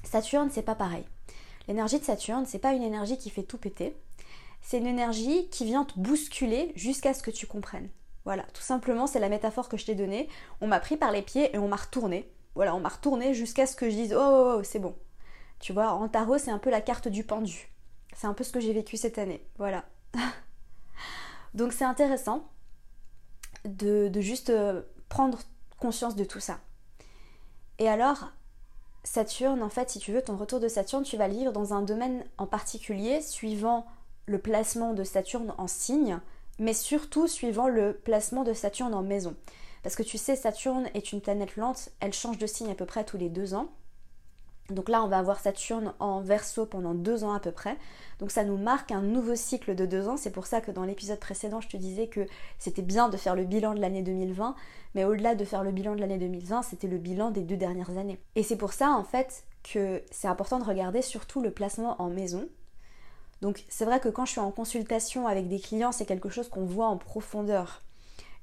Saturne, 0.04 0.48
c'est 0.50 0.62
pas 0.62 0.74
pareil. 0.74 1.04
L'énergie 1.72 1.98
de 1.98 2.04
Saturne, 2.04 2.44
c'est 2.46 2.58
pas 2.58 2.74
une 2.74 2.82
énergie 2.82 3.18
qui 3.18 3.30
fait 3.30 3.42
tout 3.42 3.58
péter 3.58 3.96
c'est 4.62 4.78
une 4.78 4.86
énergie 4.86 5.48
qui 5.48 5.64
vient 5.64 5.84
te 5.84 5.98
bousculer 5.98 6.72
jusqu'à 6.76 7.14
ce 7.14 7.22
que 7.22 7.30
tu 7.30 7.46
comprennes. 7.46 7.90
Voilà, 8.24 8.44
tout 8.54 8.62
simplement, 8.62 9.08
c'est 9.08 9.18
la 9.18 9.28
métaphore 9.28 9.68
que 9.68 9.76
je 9.76 9.84
t'ai 9.84 9.96
donnée. 9.96 10.28
On 10.60 10.68
m'a 10.68 10.78
pris 10.78 10.96
par 10.96 11.10
les 11.10 11.22
pieds 11.22 11.54
et 11.54 11.58
on 11.58 11.68
m'a 11.68 11.76
retourné. 11.76 12.32
Voilà, 12.54 12.74
on 12.74 12.80
m'a 12.80 12.88
retourné 12.88 13.34
jusqu'à 13.34 13.66
ce 13.66 13.74
que 13.74 13.90
je 13.90 13.96
dise 13.96 14.14
oh, 14.14 14.20
oh, 14.20 14.54
oh 14.58 14.62
c'est 14.62 14.78
bon. 14.78 14.94
Tu 15.58 15.72
vois, 15.72 15.92
en 15.92 16.08
tarot, 16.08 16.38
c'est 16.38 16.50
un 16.50 16.58
peu 16.58 16.70
la 16.70 16.80
carte 16.80 17.08
du 17.08 17.24
pendu. 17.24 17.72
C'est 18.14 18.26
un 18.26 18.34
peu 18.34 18.44
ce 18.44 18.52
que 18.52 18.60
j'ai 18.60 18.72
vécu 18.72 18.96
cette 18.96 19.18
année. 19.18 19.44
Voilà. 19.58 19.84
Donc 21.54 21.72
c'est 21.72 21.84
intéressant 21.84 22.48
de, 23.64 24.10
juste 24.20 24.50
euh, 24.50 24.82
prendre 25.08 25.40
conscience 25.78 26.14
de 26.14 26.24
tout 26.24 26.40
ça. 26.40 26.60
Et 27.78 27.88
alors, 27.88 28.30
Saturne, 29.04 29.62
en 29.62 29.68
fait, 29.68 29.90
si 29.90 29.98
tu 29.98 30.12
veux, 30.12 30.22
ton 30.22 30.36
retour 30.36 30.60
de 30.60 30.68
Saturne, 30.68 31.02
tu 31.02 31.16
vas 31.16 31.28
le 31.28 31.34
vivre 31.34 31.52
dans 31.52 31.74
un 31.74 31.82
domaine 31.82 32.24
en 32.38 32.46
particulier, 32.46 33.20
suivant 33.20 33.86
le 34.26 34.38
placement 34.38 34.94
de 34.94 35.02
Saturne 35.02 35.52
en 35.58 35.66
signe, 35.66 36.20
mais 36.58 36.74
surtout 36.74 37.26
suivant 37.26 37.68
le 37.68 37.94
placement 37.94 38.44
de 38.44 38.52
Saturne 38.52 38.94
en 38.94 39.02
maison. 39.02 39.34
Parce 39.82 39.96
que 39.96 40.04
tu 40.04 40.18
sais, 40.18 40.36
Saturne 40.36 40.88
est 40.94 41.12
une 41.12 41.20
planète 41.20 41.56
lente, 41.56 41.88
elle 41.98 42.12
change 42.12 42.38
de 42.38 42.46
signe 42.46 42.70
à 42.70 42.76
peu 42.76 42.86
près 42.86 43.04
tous 43.04 43.16
les 43.18 43.28
deux 43.28 43.54
ans. 43.54 43.68
Donc 44.74 44.88
là, 44.88 45.02
on 45.02 45.08
va 45.08 45.18
avoir 45.18 45.40
Saturne 45.40 45.94
en 45.98 46.20
verso 46.20 46.66
pendant 46.66 46.94
deux 46.94 47.24
ans 47.24 47.32
à 47.32 47.40
peu 47.40 47.52
près. 47.52 47.76
Donc 48.18 48.30
ça 48.30 48.44
nous 48.44 48.56
marque 48.56 48.92
un 48.92 49.02
nouveau 49.02 49.34
cycle 49.34 49.74
de 49.74 49.86
deux 49.86 50.08
ans. 50.08 50.16
C'est 50.16 50.30
pour 50.30 50.46
ça 50.46 50.60
que 50.60 50.70
dans 50.70 50.84
l'épisode 50.84 51.18
précédent, 51.18 51.60
je 51.60 51.68
te 51.68 51.76
disais 51.76 52.06
que 52.06 52.26
c'était 52.58 52.82
bien 52.82 53.08
de 53.08 53.16
faire 53.16 53.34
le 53.34 53.44
bilan 53.44 53.74
de 53.74 53.80
l'année 53.80 54.02
2020. 54.02 54.54
Mais 54.94 55.04
au-delà 55.04 55.34
de 55.34 55.44
faire 55.44 55.64
le 55.64 55.72
bilan 55.72 55.94
de 55.94 56.00
l'année 56.00 56.18
2020, 56.18 56.62
c'était 56.62 56.88
le 56.88 56.98
bilan 56.98 57.30
des 57.30 57.42
deux 57.42 57.56
dernières 57.56 57.96
années. 57.98 58.18
Et 58.34 58.42
c'est 58.42 58.56
pour 58.56 58.72
ça, 58.72 58.90
en 58.90 59.04
fait, 59.04 59.44
que 59.62 60.02
c'est 60.10 60.28
important 60.28 60.58
de 60.58 60.64
regarder 60.64 61.02
surtout 61.02 61.40
le 61.40 61.50
placement 61.50 62.00
en 62.00 62.10
maison. 62.10 62.48
Donc 63.40 63.64
c'est 63.68 63.84
vrai 63.84 63.98
que 63.98 64.08
quand 64.08 64.24
je 64.24 64.32
suis 64.32 64.40
en 64.40 64.52
consultation 64.52 65.26
avec 65.26 65.48
des 65.48 65.58
clients, 65.58 65.92
c'est 65.92 66.06
quelque 66.06 66.28
chose 66.28 66.48
qu'on 66.48 66.64
voit 66.64 66.86
en 66.86 66.96
profondeur. 66.96 67.82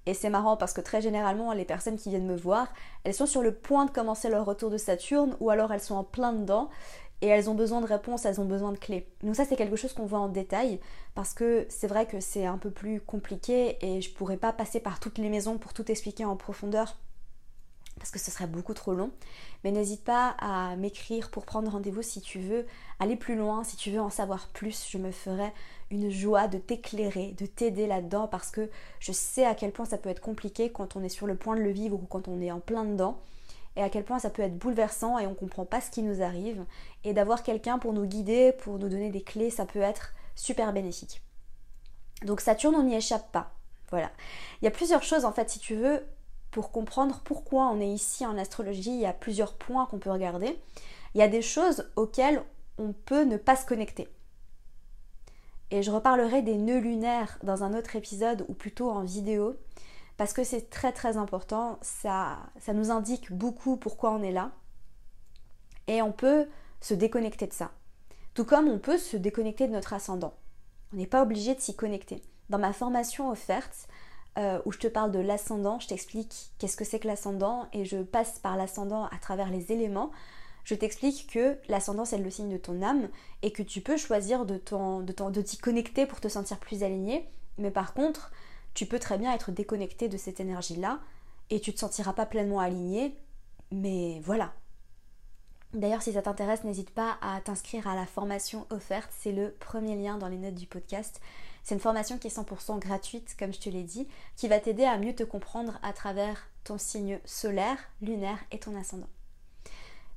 Et 0.06 0.14
c'est 0.14 0.30
marrant 0.30 0.58
parce 0.58 0.74
que 0.74 0.82
très 0.82 1.02
généralement, 1.02 1.54
les 1.54 1.66
personnes 1.66 1.98
qui 1.98 2.10
viennent 2.10 2.26
me 2.26 2.36
voir, 2.36 2.74
elles 3.04 3.14
sont 3.14 3.26
sur 3.26 3.42
le 3.42 3.54
point 3.54 3.86
de 3.86 3.92
commencer 3.92 4.30
leur 4.30 4.46
retour 4.46 4.70
de 4.70 4.78
Saturne 4.78 5.36
ou 5.40 5.50
alors 5.50 5.72
elles 5.72 5.82
sont 5.82 5.96
en 5.96 6.04
plein 6.04 6.34
dedans 6.34 6.70
et 7.22 7.28
elles 7.28 7.50
ont 7.50 7.56
besoin 7.56 7.82
de 7.82 7.86
réponses, 7.86 8.26
elles 8.26 8.40
ont 8.40 8.46
besoin 8.46 8.72
de 8.72 8.78
clés. 8.78 9.08
Donc 9.24 9.36
ça 9.36 9.46
c'est 9.46 9.56
quelque 9.56 9.76
chose 9.76 9.94
qu'on 9.94 10.06
voit 10.06 10.20
en 10.20 10.30
détail 10.30 10.80
parce 11.16 11.34
que 11.34 11.66
c'est 11.70 11.88
vrai 11.88 12.06
que 12.06 12.20
c'est 12.20 12.46
un 12.46 12.58
peu 12.58 12.72
plus 12.72 13.02
compliqué 13.02 13.78
et 13.82 14.02
je 14.02 14.14
pourrais 14.14 14.38
pas 14.38 14.54
passer 14.54 14.80
par 14.80 15.00
toutes 15.00 15.18
les 15.18 15.30
maisons 15.30 15.58
pour 15.58 15.74
tout 15.74 15.90
expliquer 15.92 16.26
en 16.26 16.36
profondeur 16.36 16.96
parce 18.00 18.12
que 18.12 18.20
ce 18.20 18.32
serait 18.32 18.48
beaucoup 18.48 18.74
trop 18.74 18.94
long. 18.94 19.12
Mais 19.64 19.72
n'hésite 19.72 20.04
pas 20.04 20.36
à 20.40 20.76
m'écrire 20.76 21.30
pour 21.30 21.46
prendre 21.46 21.72
rendez-vous 21.72 22.02
si 22.02 22.22
tu 22.22 22.40
veux 22.40 22.66
aller 23.00 23.16
plus 23.16 23.36
loin, 23.36 23.64
si 23.64 23.76
tu 23.76 23.92
veux 23.92 24.02
en 24.02 24.10
savoir 24.10 24.48
plus. 24.48 24.88
Je 24.90 24.98
me 24.98 25.12
ferai 25.12 25.54
une 25.92 26.10
joie 26.10 26.48
de 26.48 26.58
t'éclairer, 26.58 27.36
de 27.38 27.46
t'aider 27.46 27.88
là-dedans 27.88 28.28
parce 28.28 28.52
que 28.52 28.70
je 29.00 29.12
sais 29.12 29.46
à 29.46 29.56
quel 29.56 29.72
point 29.72 29.86
ça 29.86 29.98
peut 29.98 30.10
être 30.10 30.22
compliqué 30.22 30.72
quand 30.72 30.96
on 30.96 31.04
est 31.04 31.10
sur 31.10 31.28
le 31.28 31.36
point 31.36 31.56
de 31.56 31.62
le 31.62 31.72
vivre 31.72 31.96
ou 31.96 32.06
quand 32.06 32.28
on 32.28 32.42
est 32.42 32.52
en 32.52 32.60
plein 32.60 32.86
dedans 32.86 33.20
et 33.76 33.84
à 33.84 33.90
quel 33.90 34.04
point 34.04 34.20
ça 34.20 34.30
peut 34.30 34.42
être 34.42 34.58
bouleversant 34.58 35.20
et 35.20 35.28
on 35.28 35.34
comprend 35.34 35.66
pas 35.66 35.82
ce 35.82 35.92
qui 35.92 36.02
nous 36.02 36.22
arrive 36.22 36.66
et 37.04 37.14
d'avoir 37.14 37.44
quelqu'un 37.44 37.80
pour 37.80 37.94
nous 37.94 38.06
guider, 38.06 38.52
pour 38.52 38.78
nous 38.78 38.90
donner 38.90 39.10
des 39.10 39.22
clés, 39.22 39.50
ça 39.50 39.66
peut 39.66 39.82
être 39.82 40.14
super 40.36 40.74
bénéfique. 40.74 41.22
Donc 42.24 42.42
Saturne, 42.42 42.76
on 42.76 42.84
n'y 42.84 42.96
échappe 42.96 43.32
pas. 43.32 43.54
Voilà. 43.90 44.12
Il 44.62 44.66
y 44.66 44.68
a 44.68 44.72
plusieurs 44.72 45.04
choses 45.04 45.26
en 45.26 45.32
fait 45.32 45.50
si 45.50 45.60
tu 45.60 45.76
veux 45.76 46.06
pour 46.52 46.72
comprendre 46.72 47.22
pourquoi 47.24 47.68
on 47.68 47.80
est 47.80 47.90
ici 47.90 48.26
en 48.26 48.38
astrologie, 48.38 48.92
il 48.92 49.02
y 49.02 49.06
a 49.06 49.14
plusieurs 49.14 49.54
points 49.54 49.86
qu'on 49.86 50.00
peut 50.00 50.12
regarder. 50.12 50.60
Il 51.14 51.20
y 51.20 51.24
a 51.24 51.28
des 51.28 51.42
choses 51.42 51.90
auxquelles 51.96 52.44
on 52.78 52.94
peut 52.94 53.24
ne 53.24 53.38
pas 53.38 53.56
se 53.56 53.66
connecter. 53.66 54.08
Et 55.72 55.84
je 55.84 55.92
reparlerai 55.92 56.42
des 56.42 56.58
nœuds 56.58 56.80
lunaires 56.80 57.38
dans 57.44 57.64
un 57.64 57.78
autre 57.78 57.96
épisode 57.96 58.46
ou 58.48 58.54
plutôt 58.54 58.90
en 58.90 59.04
vidéo 59.04 59.56
parce 60.18 60.34
que 60.34 60.44
c'est 60.44 60.70
très 60.70 60.92
très 60.92 61.16
important, 61.16 61.80
ça, 61.82 62.40
ça 62.60 62.74
nous 62.74 62.92
indique 62.92 63.32
beaucoup 63.32 63.78
pourquoi 63.78 64.12
on 64.12 64.22
est 64.22 64.34
là 64.34 64.52
et 65.88 66.02
on 66.02 66.12
peut 66.12 66.48
se 66.82 66.94
déconnecter 66.94 67.48
de 67.48 67.54
ça. 67.54 67.72
Tout 68.34 68.46
comme 68.46 68.68
on 68.68 68.80
peut 68.80 68.98
se 68.98 69.18
déconnecter 69.18 69.68
de 69.68 69.74
notre 69.74 69.94
ascendant. 69.94 70.34
On 70.94 70.98
n'est 70.98 71.08
pas 71.08 71.22
obligé 71.22 71.56
de 71.56 71.62
s'y 71.62 71.76
connecter. 71.76 72.22
Dans 72.50 72.60
ma 72.60 72.74
formation 72.74 73.30
offerte, 73.30 73.88
euh, 74.38 74.62
où 74.66 74.72
je 74.72 74.78
te 74.78 74.88
parle 74.88 75.12
de 75.12 75.20
l'ascendant, 75.20 75.80
je 75.80 75.88
t'explique 75.88 76.52
qu'est-ce 76.58 76.78
que 76.78 76.86
c'est 76.86 77.00
que 77.00 77.08
l'ascendant 77.08 77.68
et 77.74 77.86
je 77.86 77.98
passe 77.98 78.40
par 78.40 78.56
l'ascendant 78.56 79.06
à 79.06 79.18
travers 79.20 79.50
les 79.50 79.72
éléments. 79.72 80.12
Je 80.64 80.76
t'explique 80.76 81.28
que 81.32 81.58
l'ascendant 81.68 82.06
c'est 82.06 82.18
le 82.18 82.30
signe 82.30 82.50
de 82.50 82.58
ton 82.58 82.82
âme 82.82 83.10
et 83.42 83.52
que 83.52 83.64
tu 83.64 83.82
peux 83.82 83.98
choisir 83.98 84.46
de, 84.46 84.58
t'y 85.42 85.58
connecter 85.58 86.06
pour 86.06 86.22
te 86.22 86.28
sentir 86.28 86.60
plus 86.60 86.84
aligné. 86.84 87.28
Mais 87.58 87.72
par 87.72 87.94
contre, 87.94 88.32
tu 88.74 88.86
peux 88.86 89.00
très 89.00 89.18
bien 89.18 89.34
être 89.34 89.52
déconnecté 89.52 90.08
de 90.08 90.18
cette 90.18 90.40
énergie-là 90.40 91.00
et 91.50 91.60
tu 91.60 91.74
te 91.74 91.80
sentiras 91.80 92.14
pas 92.14 92.26
pleinement 92.26 92.60
aligné. 92.60 93.18
Mais 93.72 94.22
voilà, 94.24 94.54
D'ailleurs, 95.74 96.02
si 96.02 96.14
ça 96.14 96.24
t'intéresse, 96.24 96.64
n'hésite 96.64 96.90
pas 96.90 97.20
à 97.22 97.40
t'inscrire 97.42 97.88
à 97.88 97.96
la 97.96 98.08
formation 98.08 98.66
offerte. 98.72 99.12
C'est 99.20 99.32
le 99.32 99.52
premier 99.52 99.96
lien 99.96 100.18
dans 100.18 100.28
les 100.28 100.38
notes 100.38 100.56
du 100.56 100.66
podcast. 100.66 101.22
C'est 101.70 101.76
une 101.76 101.82
formation 101.82 102.18
qui 102.18 102.26
est 102.26 102.36
100% 102.36 102.80
gratuite, 102.80 103.36
comme 103.38 103.54
je 103.54 103.60
te 103.60 103.70
l'ai 103.70 103.84
dit, 103.84 104.08
qui 104.36 104.48
va 104.48 104.60
t'aider 104.60 104.86
à 104.86 104.98
mieux 104.98 105.14
te 105.14 105.22
comprendre 105.22 105.78
à 105.84 105.94
travers 105.94 106.48
ton 106.64 106.80
signe 106.80 107.20
solaire, 107.26 107.78
lunaire 108.02 108.40
et 108.50 108.58
ton 108.58 108.76
ascendant. 108.76 109.06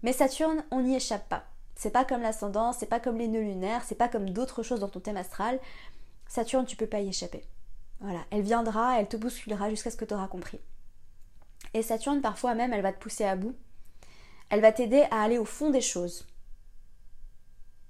Mais 0.03 0.15
Saturne, 0.15 0.65
on 0.71 0.81
n'y 0.81 0.97
échappe 0.97 1.29
pas. 1.29 1.45
C'est 1.75 1.91
pas 1.91 2.07
comme 2.07 2.23
l'ascendant, 2.23 2.73
c'est 2.73 2.87
pas 2.87 3.01
comme 3.01 3.19
les 3.19 3.29
nœuds 3.29 3.43
lunaires, 3.43 3.83
c'est 3.85 3.97
pas 3.97 4.09
comme 4.09 4.31
d'autres 4.31 4.63
choses 4.63 4.81
dans 4.81 4.89
ton 4.89 5.01
thème 5.01 5.19
astral. 5.19 5.61
Saturne, 6.27 6.65
tu 6.65 6.75
peux 6.75 6.87
pas 6.87 7.01
y 7.01 7.11
échapper. 7.11 7.45
Voilà, 8.01 8.21
elle 8.31 8.41
viendra, 8.41 8.99
elle 8.99 9.09
te 9.09 9.19
bousculera 9.19 9.69
jusqu'à 9.69 9.91
ce 9.91 9.99
que 9.99 10.07
tu 10.07 10.15
auras 10.15 10.29
compris. 10.29 10.59
Et 11.75 11.83
Saturne, 11.83 12.23
parfois 12.23 12.55
même, 12.55 12.73
elle 12.73 12.81
va 12.81 12.95
te 12.95 12.99
pousser 12.99 13.25
à 13.25 13.37
bout 13.37 13.55
elle 14.49 14.63
va 14.63 14.73
t'aider 14.73 15.03
à 15.11 15.23
aller 15.23 15.37
au 15.37 15.47
fond 15.47 15.71
des 15.71 15.83
choses, 15.83 16.27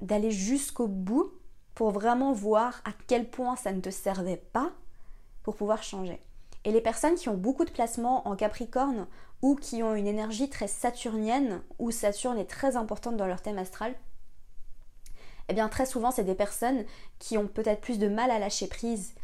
d'aller 0.00 0.33
jusqu'au 0.33 0.88
bout 0.88 1.33
pour 1.75 1.91
vraiment 1.91 2.33
voir 2.33 2.81
à 2.85 2.91
quel 3.07 3.29
point 3.29 3.57
ça 3.57 3.73
ne 3.73 3.81
te 3.81 3.91
servait 3.91 4.43
pas 4.52 4.73
pour 5.43 5.57
pouvoir 5.57 5.83
changer. 5.83 6.21
Et 6.64 6.73
les 6.73 6.81
personnes 6.81 7.17
qui 7.17 7.29
ont 7.29 7.37
beaucoup 7.37 7.64
de 7.64 7.71
placements 7.71 8.26
en 8.29 8.37
Capricorne 8.37 9.07
ou 9.41 9.57
qui 9.57 9.83
ont 9.83 9.95
une 9.95 10.07
énergie 10.07 10.49
très 10.49 10.69
saturnienne, 10.69 11.62
où 11.79 11.91
Saturne 11.91 12.38
est 12.38 12.47
très 12.47 12.76
importante 12.76 13.17
dans 13.17 13.26
leur 13.26 13.43
thème 13.43 13.59
astral, 13.59 13.95
eh 15.49 15.55
bien 15.55 15.69
très 15.69 15.87
souvent 15.87 16.12
c'est 16.12 16.23
des 16.23 16.37
personnes 16.37 16.85
qui 17.19 17.37
ont 17.37 17.49
peut-être 17.49 17.81
plus 17.81 17.99
de 17.99 18.07
mal 18.07 18.31
à 18.31 18.38
lâcher 18.38 18.69
prise 18.69 19.14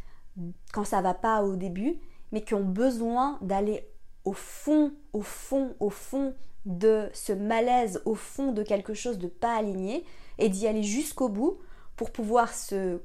quand 0.73 0.83
ça 0.83 1.01
va 1.01 1.13
pas 1.13 1.43
au 1.43 1.55
début, 1.55 1.99
mais 2.31 2.43
qui 2.43 2.53
ont 2.53 2.63
besoin 2.63 3.37
d'aller 3.41 3.87
au 4.25 4.33
fond, 4.33 4.91
au 5.13 5.21
fond, 5.21 5.75
au 5.79 5.89
fond 5.89 6.33
de 6.65 7.09
ce 7.13 7.31
malaise 7.31 8.01
au 8.05 8.15
fond 8.15 8.51
de 8.51 8.63
quelque 8.63 8.93
chose 8.93 9.17
de 9.17 9.27
pas 9.27 9.55
aligné 9.55 10.05
et 10.37 10.49
d'y 10.49 10.67
aller 10.67 10.83
jusqu'au 10.83 11.29
bout 11.29 11.57
pour 11.99 12.11
pouvoir 12.11 12.53
se 12.53 13.01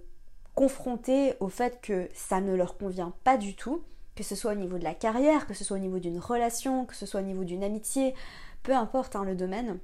confronter 0.54 1.34
au 1.40 1.48
fait 1.48 1.80
que 1.80 2.08
ça 2.14 2.40
ne 2.40 2.54
leur 2.54 2.78
convient 2.78 3.12
pas 3.24 3.36
du 3.36 3.56
tout, 3.56 3.82
que 4.14 4.22
ce 4.22 4.36
soit 4.36 4.52
au 4.52 4.54
niveau 4.54 4.78
de 4.78 4.84
la 4.84 4.94
carrière, 4.94 5.48
que 5.48 5.54
ce 5.54 5.64
soit 5.64 5.78
au 5.78 5.80
niveau 5.80 5.98
d'une 5.98 6.20
relation, 6.20 6.86
que 6.86 6.94
ce 6.94 7.04
soit 7.04 7.18
au 7.18 7.24
niveau 7.24 7.42
d'une 7.42 7.64
amitié, 7.64 8.14
peu 8.62 8.72
importe 8.72 9.16
hein, 9.16 9.24
le 9.24 9.34
domaine, 9.34 9.80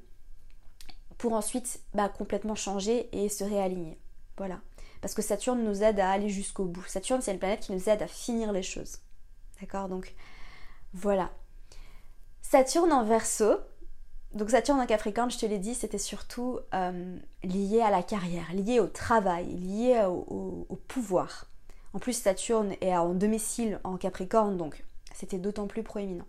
pour 1.19 1.33
ensuite 1.33 1.81
bah, 1.93 2.09
complètement 2.09 2.55
changer 2.55 3.09
et 3.11 3.29
se 3.29 3.43
réaligner. 3.43 3.99
Voilà. 4.37 4.61
Parce 5.01 5.15
que 5.15 5.23
Saturne 5.23 5.65
nous 5.65 5.83
aide 5.83 5.99
à 5.99 6.13
aller 6.13 6.29
jusqu'au 6.29 6.67
bout. 6.67 6.85
Saturne, 6.87 7.21
c'est 7.21 7.33
une 7.33 7.41
planète 7.41 7.63
qui 7.63 7.73
nous 7.73 7.89
aide 7.89 8.03
à 8.03 8.07
finir 8.07 8.53
les 8.53 8.63
choses. 8.63 8.99
D'accord? 9.61 9.89
Donc 9.89 10.15
voilà. 10.95 11.33
Saturne 12.43 12.93
en 12.93 13.03
verso, 13.03 13.57
donc 14.33 14.51
Saturne 14.51 14.81
en 14.81 14.87
Capricorne, 14.87 15.31
je 15.31 15.39
te 15.39 15.47
l'ai 15.47 15.59
dit, 15.59 15.75
c'était 15.75 15.99
surtout 15.99 16.61
euh, 16.73 17.17
lié 17.43 17.81
à 17.81 17.91
la 17.91 18.03
carrière, 18.03 18.53
lié 18.53 18.79
au 18.79 18.87
travail, 18.87 19.47
lié 19.47 20.05
au, 20.07 20.79
pouvoir. 20.87 21.47
En 21.95 21.99
plus, 21.99 22.13
Saturne 22.13 22.75
est 22.81 22.97
en 22.97 23.15
domicile 23.15 23.81
en 23.83 23.97
Capricorne, 23.97 24.57
donc 24.57 24.85
c'était 25.15 25.39
d'autant 25.39 25.67
plus 25.67 25.83
proéminent. 25.83 26.27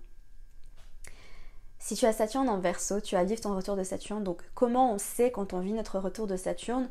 Si 1.78 1.96
tu 1.96 2.06
as 2.06 2.14
Saturne 2.14 2.50
en 2.50 2.60
verso, 2.60 3.02
tu 3.02 3.16
vas 3.16 3.24
vivre 3.24 3.42
ton 3.42 3.56
retour 3.56 3.76
de 3.76 3.84
Saturne. 3.84 4.24
Donc 4.24 4.42
comment 4.54 4.94
on 4.94 4.98
sait 4.98 5.32
quand 5.32 5.54
on 5.54 5.60
vit 5.60 5.74
notre 5.74 6.00
retour 6.00 6.28
de 6.28 6.38
Saturne? 6.38 6.90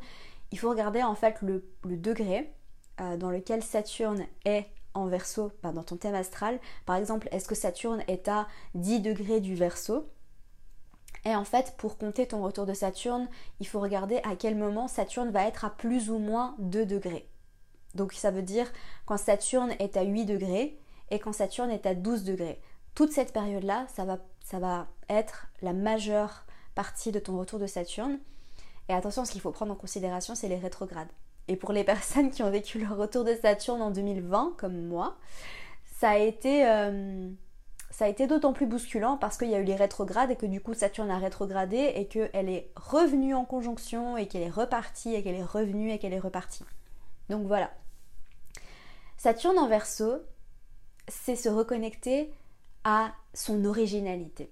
Il 0.51 0.59
faut 0.59 0.69
regarder 0.69 1.01
en 1.01 1.15
fait 1.15 1.41
le, 1.41 1.63
degré 1.83 2.53
euh, 2.99 3.15
dans 3.15 3.31
lequel 3.31 3.63
Saturne 3.63 4.25
est 4.43 4.65
en 4.93 5.05
verso 5.05 5.51
ben, 5.63 5.71
dans 5.71 5.83
ton 5.83 5.95
thème 5.95 6.15
astral. 6.15 6.59
Par 6.85 6.97
exemple, 6.97 7.29
est-ce 7.31 7.47
que 7.47 7.55
Saturne 7.55 8.03
est 8.07 8.27
à 8.27 8.47
10 8.75 8.99
degrés 8.99 9.39
du 9.39 9.55
verso? 9.55 10.09
Et 11.25 11.35
en 11.35 11.43
fait, 11.43 11.75
pour 11.77 11.97
compter 11.97 12.27
ton 12.27 12.41
retour 12.41 12.65
de 12.65 12.73
Saturne, 12.73 13.27
il 13.59 13.67
faut 13.67 13.79
regarder 13.79 14.17
à 14.23 14.35
quel 14.35 14.55
moment 14.55 14.87
Saturne 14.87 15.29
va 15.29 15.45
être 15.45 15.65
à 15.65 15.69
plus 15.69 16.09
ou 16.09 16.17
moins 16.17 16.55
2 16.59 16.85
degrés. 16.85 17.27
Donc 17.93 18.13
ça 18.13 18.31
veut 18.31 18.41
dire 18.41 18.71
quand 19.05 19.17
Saturne 19.17 19.71
est 19.79 19.97
à 19.97 20.03
8 20.03 20.25
degrés 20.25 20.79
et 21.11 21.19
quand 21.19 21.33
Saturne 21.33 21.69
est 21.69 21.85
à 21.85 21.93
12 21.93 22.23
degrés. 22.23 22.59
Toute 22.95 23.11
cette 23.11 23.33
période-là, 23.33 23.85
ça 23.93 24.05
va, 24.05 24.17
ça 24.43 24.59
va 24.59 24.87
être 25.09 25.47
la 25.61 25.73
majeure 25.73 26.45
partie 26.75 27.11
de 27.11 27.19
ton 27.19 27.37
retour 27.37 27.59
de 27.59 27.67
Saturne. 27.67 28.19
Et 28.89 28.93
attention, 28.93 29.23
ce 29.25 29.31
qu'il 29.31 29.41
faut 29.41 29.51
prendre 29.51 29.71
en 29.71 29.75
considération, 29.75 30.35
c'est 30.35 30.47
les 30.47 30.57
rétrogrades. 30.57 31.09
Et 31.47 31.55
pour 31.55 31.73
les 31.73 31.83
personnes 31.85 32.31
qui 32.31 32.43
ont 32.43 32.49
vécu 32.49 32.79
leur 32.79 32.97
retour 32.97 33.23
de 33.23 33.35
Saturne 33.35 33.81
en 33.81 33.91
2020, 33.91 34.55
comme 34.57 34.87
moi, 34.87 35.17
ça 35.99 36.11
a 36.11 36.17
été, 36.17 36.67
euh, 36.67 37.29
ça 37.91 38.05
a 38.05 38.07
été 38.07 38.25
d'autant 38.25 38.53
plus 38.53 38.65
bousculant 38.65 39.17
parce 39.17 39.37
qu'il 39.37 39.49
y 39.49 39.55
a 39.55 39.59
eu 39.59 39.63
les 39.63 39.75
rétrogrades 39.75 40.31
et 40.31 40.35
que 40.35 40.45
du 40.45 40.61
coup 40.61 40.73
Saturne 40.73 41.11
a 41.11 41.19
rétrogradé 41.19 41.93
et 41.95 42.07
qu'elle 42.07 42.49
est 42.49 42.71
revenue 42.75 43.35
en 43.35 43.45
conjonction 43.45 44.17
et 44.17 44.27
qu'elle 44.27 44.43
est 44.43 44.49
repartie 44.49 45.13
et 45.13 45.21
qu'elle 45.21 45.35
est 45.35 45.43
revenue 45.43 45.91
et 45.91 45.99
qu'elle 45.99 46.13
est 46.13 46.19
repartie. 46.19 46.65
Donc 47.29 47.45
voilà. 47.45 47.71
Saturne 49.17 49.59
en 49.59 49.67
verso, 49.67 50.23
c'est 51.07 51.35
se 51.35 51.49
reconnecter 51.49 52.33
à 52.83 53.11
son 53.33 53.65
originalité 53.65 54.51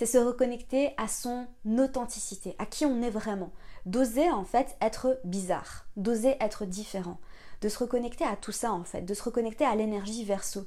c'est 0.00 0.06
se 0.06 0.16
reconnecter 0.16 0.94
à 0.96 1.08
son 1.08 1.46
authenticité, 1.66 2.54
à 2.58 2.64
qui 2.64 2.86
on 2.86 3.02
est 3.02 3.10
vraiment. 3.10 3.52
D'oser 3.84 4.30
en 4.30 4.44
fait 4.44 4.74
être 4.80 5.20
bizarre, 5.24 5.84
d'oser 5.98 6.36
être 6.40 6.64
différent, 6.64 7.18
de 7.60 7.68
se 7.68 7.76
reconnecter 7.76 8.24
à 8.24 8.34
tout 8.36 8.50
ça 8.50 8.72
en 8.72 8.82
fait, 8.82 9.02
de 9.02 9.12
se 9.12 9.22
reconnecter 9.22 9.66
à 9.66 9.74
l'énergie 9.74 10.24
verso. 10.24 10.66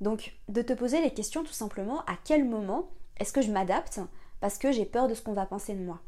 Donc 0.00 0.36
de 0.48 0.62
te 0.62 0.72
poser 0.72 1.00
les 1.00 1.14
questions 1.14 1.42
tout 1.42 1.52
simplement 1.52 2.00
à 2.06 2.16
quel 2.24 2.44
moment 2.44 2.90
est-ce 3.18 3.32
que 3.32 3.42
je 3.42 3.50
m'adapte 3.50 4.00
parce 4.40 4.58
que 4.58 4.72
j'ai 4.72 4.84
peur 4.84 5.08
de 5.08 5.14
ce 5.14 5.22
qu'on 5.22 5.32
va 5.32 5.46
penser 5.46 5.74
de 5.74 5.84
moi? 5.84 6.00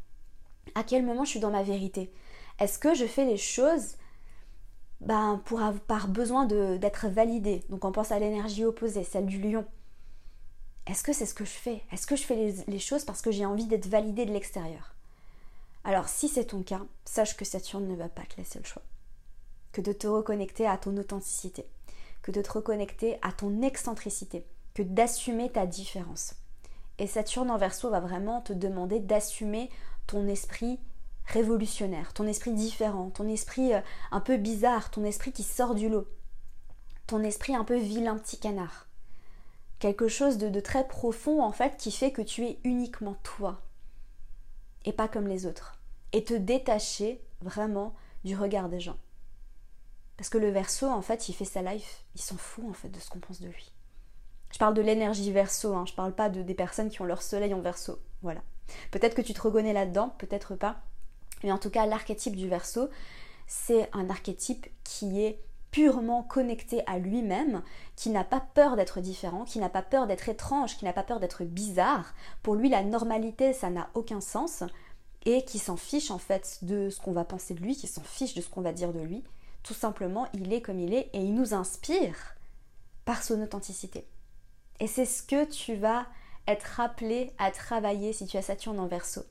À 0.75 0.85
quel 0.85 1.05
moment 1.05 1.25
je 1.25 1.31
suis 1.31 1.41
dans 1.41 1.51
ma 1.51 1.63
vérité? 1.63 2.13
Est-ce 2.59 2.79
que 2.79 2.95
je 2.95 3.07
fais 3.07 3.25
les 3.25 3.37
choses 3.37 3.97
ben, 5.01 5.41
pour, 5.45 5.61
par 5.87 6.09
besoin 6.09 6.45
d'être 6.45 7.09
validée? 7.09 7.65
Donc 7.71 7.85
on 7.85 7.93
pense 7.93 8.13
à 8.13 8.19
l'énergie 8.19 8.65
opposée, 8.65 9.05
celle 9.05 9.27
du 9.27 9.41
lion. 9.41 9.65
Est-ce 10.87 11.03
que 11.03 11.13
c'est 11.13 11.27
ce 11.27 11.35
que 11.35 11.45
je 11.45 11.51
fais? 11.51 11.83
Est-ce 11.93 12.07
que 12.07 12.17
je 12.17 12.25
fais 12.25 12.55
les, 12.67 12.79
choses 12.79 13.05
parce 13.05 13.23
que 13.23 13.31
j'ai 13.31 13.47
envie 13.47 13.67
d'être 13.67 13.87
validée 13.87 14.27
de 14.27 14.33
l'extérieur? 14.33 14.95
Alors 15.85 16.09
si 16.09 16.29
c'est 16.29 16.47
ton 16.47 16.63
cas, 16.63 16.83
sache 17.05 17.37
que 17.37 17.45
Saturne 17.45 17.87
ne 17.87 17.95
va 17.95 18.09
pas 18.09 18.23
te 18.23 18.37
laisser 18.37 18.59
le 18.59 18.65
choix. 18.65 18.83
Que 19.73 19.81
de 19.81 19.93
te 19.93 20.07
reconnecter 20.07 20.67
à 20.67 20.79
ton 20.79 20.97
authenticité, 20.97 21.67
que 22.23 22.31
de 22.31 22.43
te 22.43 22.53
reconnecter 22.53 23.19
à 23.23 23.33
ton 23.33 23.63
excentricité, 23.63 24.47
que 24.75 24.83
d'assumer 24.83 25.51
ta 25.51 25.67
différence. 25.67 26.35
Et 26.99 27.07
Saturne 27.07 27.51
en 27.51 27.59
verso 27.59 27.91
va 27.91 28.01
vraiment 28.01 28.41
te 28.41 28.53
demander 28.53 29.01
d'assumer 29.01 29.71
ton 30.07 30.27
esprit 30.27 30.81
révolutionnaire, 31.27 32.13
ton 32.13 32.27
esprit 32.27 32.53
différent, 32.53 33.11
ton 33.11 33.29
esprit 33.29 33.75
euh, 33.75 33.81
un 34.11 34.21
peu 34.21 34.37
bizarre, 34.37 34.91
ton 34.91 35.05
esprit 35.05 35.33
qui 35.33 35.43
sort 35.43 35.75
du 35.75 35.89
lot, 35.89 36.09
ton 37.07 37.23
esprit 37.23 37.55
un 37.55 37.65
peu 37.65 37.77
vilain 37.77 38.17
petit 38.17 38.39
canard 38.39 38.89
quelque 39.79 40.09
chose 40.09 40.39
de, 40.39 40.61
très 40.61 40.87
profond 40.87 41.43
en 41.43 41.53
fait 41.53 41.77
qui 41.77 41.91
fait 41.91 42.13
que 42.13 42.23
tu 42.23 42.45
es 42.45 42.59
uniquement 42.65 43.17
toi 43.23 43.61
et 44.85 44.93
pas 44.93 45.09
comme 45.09 45.29
les 45.29 45.47
autres. 45.47 45.79
Et 46.13 46.25
te 46.25 46.35
détacher 46.35 47.23
vraiment 47.43 47.95
du 48.25 48.37
regard 48.37 48.69
des 48.69 48.81
gens. 48.81 48.97
Parce 50.19 50.29
que 50.29 50.37
le 50.37 50.51
verso, 50.51 50.87
en 50.87 51.01
fait, 51.01 51.29
il 51.29 51.33
fait 51.33 51.47
sa 51.47 51.63
life, 51.63 52.05
il 52.15 52.21
s'en 52.21 52.37
fout 52.37 52.65
en 52.69 52.75
fait 52.75 52.89
de 52.89 52.99
ce 52.99 53.09
qu'on 53.09 53.21
pense 53.21 53.41
de 53.41 53.47
lui. 53.47 53.73
Je 54.53 54.59
parle 54.59 54.75
de 54.75 54.83
l'énergie 54.83 55.31
verso, 55.31 55.75
hein, 55.75 55.85
je 55.87 55.95
parle 55.95 56.13
pas 56.13 56.29
de, 56.29 56.43
des 56.43 56.55
personnes 56.55 56.91
qui 56.91 57.01
ont 57.01 57.07
leur 57.07 57.23
soleil 57.23 57.55
en 57.55 57.61
verso. 57.61 57.99
Voilà. 58.23 58.43
Peut-être 58.91 59.15
que 59.15 59.23
tu 59.23 59.33
te 59.33 59.41
reconnais 59.41 59.73
là-dedans, 59.73 60.15
peut-être 60.19 60.57
pas. 60.57 60.81
Mais 61.45 61.53
en 61.53 61.59
tout 61.59 61.71
cas, 61.71 61.87
l'archétype 61.87 62.35
du 62.35 62.49
verso, 62.49 62.89
c'est 63.47 63.89
un 63.93 64.11
archétype 64.11 64.67
qui 64.83 65.23
est 65.23 65.41
purement 65.71 66.25
connecté 66.25 66.83
à 66.87 66.99
lui-même, 66.99 67.63
qui 67.95 68.11
n'a 68.11 68.25
pas 68.25 68.41
peur 68.41 68.75
d'être 68.75 69.01
différent, 69.01 69.45
qui 69.45 69.61
n'a 69.61 69.69
pas 69.69 69.83
peur 69.83 70.07
d'être 70.07 70.29
étrange, 70.29 70.77
qui 70.77 70.85
n'a 70.85 70.93
pas 70.93 71.03
peur 71.05 71.21
d'être 71.21 71.45
bizarre. 71.45 72.15
Pour 72.43 72.57
lui, 72.57 72.69
la 72.69 72.83
normalité, 72.83 73.53
ça 73.53 73.71
n'a 73.71 73.89
aucun 73.95 74.21
sens, 74.21 74.65
et 75.25 75.45
qui 75.45 75.59
s'en 75.59 75.77
fiche 75.77 76.11
en 76.11 76.19
fait 76.19 76.59
de 76.63 76.91
ce 76.91 77.01
qu'on 77.01 77.13
va 77.13 77.25
penser 77.25 77.55
de 77.55 77.61
lui, 77.61 77.77
qui 77.77 77.87
s'en 77.87 78.03
fiche 78.03 78.35
de 78.35 78.41
ce 78.41 78.49
qu'on 78.49 78.63
va 78.63 78.73
dire 78.73 78.93
de 78.93 79.01
lui. 79.01 79.23
Tout 79.63 79.75
simplement, 79.75 80.27
il 80.35 80.53
est 80.53 80.63
comme 80.63 80.81
il 80.81 80.95
est, 80.95 81.11
et 81.13 81.21
il 81.21 81.35
nous 81.35 81.55
inspire 81.55 82.37
par 83.05 83.23
son 83.23 83.43
authenticité. 83.43 84.07
Et 84.81 84.87
c'est 84.87 85.05
ce 85.05 85.23
que 85.23 85.45
tu 85.45 85.75
vas 85.75 86.07
être 86.47 86.63
rappelé 86.77 87.33
à 87.39 87.51
travailler 87.51 88.13
si 88.13 88.27
tu 88.27 88.37
as 88.37 88.43
Saturne 88.43 88.79
en 88.79 88.87
verso. 88.87 89.23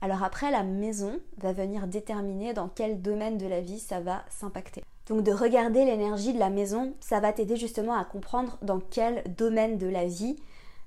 Alors 0.00 0.22
après, 0.22 0.50
la 0.50 0.62
maison 0.62 1.20
va 1.38 1.52
venir 1.52 1.86
déterminer 1.86 2.54
dans 2.54 2.68
quel 2.68 3.02
domaine 3.02 3.38
de 3.38 3.46
la 3.46 3.60
vie 3.60 3.80
ça 3.80 4.00
va 4.00 4.24
s'impacter. 4.30 4.82
Donc 5.06 5.24
de 5.24 5.32
regarder 5.32 5.84
l'énergie 5.84 6.32
de 6.32 6.38
la 6.38 6.50
maison, 6.50 6.94
ça 7.00 7.20
va 7.20 7.32
t'aider 7.32 7.56
justement 7.56 7.94
à 7.94 8.04
comprendre 8.04 8.58
dans 8.62 8.80
quel 8.80 9.24
domaine 9.34 9.76
de 9.76 9.88
la 9.88 10.06
vie, 10.06 10.36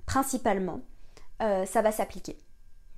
principalement, 0.06 0.80
euh, 1.42 1.66
ça 1.66 1.82
va 1.82 1.92
s'appliquer. 1.92 2.38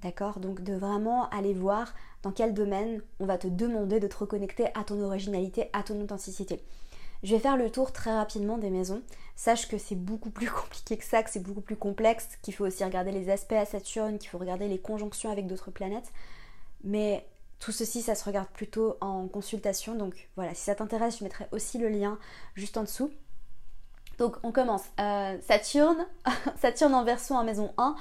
D'accord? 0.03 0.39
Donc 0.39 0.63
de 0.63 0.75
vraiment 0.75 1.29
aller 1.31 1.53
voir 1.53 1.95
dans 2.27 2.33
quel 2.33 2.55
domaine 2.55 3.03
on 3.21 3.25
va 3.25 3.39
te 3.39 3.47
demander 3.47 4.01
de 4.01 4.09
te 4.09 4.17
reconnecter 4.17 4.67
à 4.75 4.83
ton 4.83 5.01
originalité, 5.01 5.71
à 5.73 5.85
ton 5.85 6.01
authenticité? 6.01 6.61
Je 7.23 7.37
vais 7.37 7.41
faire 7.41 7.57
le 7.57 7.71
tour 7.71 7.93
très 7.93 8.13
rapidement 8.13 8.59
des 8.59 8.69
maisons. 8.69 9.01
Sache 9.37 9.69
que 9.69 9.79
c'est 9.79 9.95
beaucoup 9.95 10.31
plus 10.31 10.51
compliqué 10.51 10.97
que 10.97 11.05
ça, 11.05 11.23
que 11.23 11.31
c'est 11.31 11.43
beaucoup 11.43 11.61
plus 11.61 11.77
complexe, 11.77 12.31
qu'il 12.43 12.53
faut 12.53 12.67
aussi 12.67 12.83
regarder 12.83 13.13
les 13.13 13.31
aspects 13.31 13.53
à 13.53 13.65
Saturne, 13.65 14.19
qu'il 14.19 14.29
faut 14.29 14.39
regarder 14.39 14.67
les 14.67 14.81
conjonctions 14.81 15.31
avec 15.31 15.47
d'autres 15.47 15.71
planètes. 15.71 16.13
Mais 16.83 17.25
tout 17.61 17.71
ceci, 17.71 18.03
ça 18.03 18.17
se 18.17 18.25
regarde 18.25 18.49
plutôt 18.49 18.97
en 19.01 19.29
consultation. 19.29 19.95
Donc 19.95 20.29
voilà, 20.35 20.53
si 20.53 20.63
ça 20.63 20.75
t'intéresse, 20.75 21.19
je 21.19 21.25
mettrai 21.25 21.47
aussi 21.53 21.79
le 21.79 21.89
lien 21.89 22.19
juste 22.57 22.77
en 22.77 22.83
dessous. 22.83 23.13
Donc 24.19 24.37
on 24.43 24.51
commence. 24.51 24.83
Euh, 24.99 25.39
Saturne, 25.43 26.09
Saturne 26.61 26.95
en 26.95 27.05
verso 27.05 27.35
en 27.35 27.45
maison 27.45 27.73
1 27.79 27.95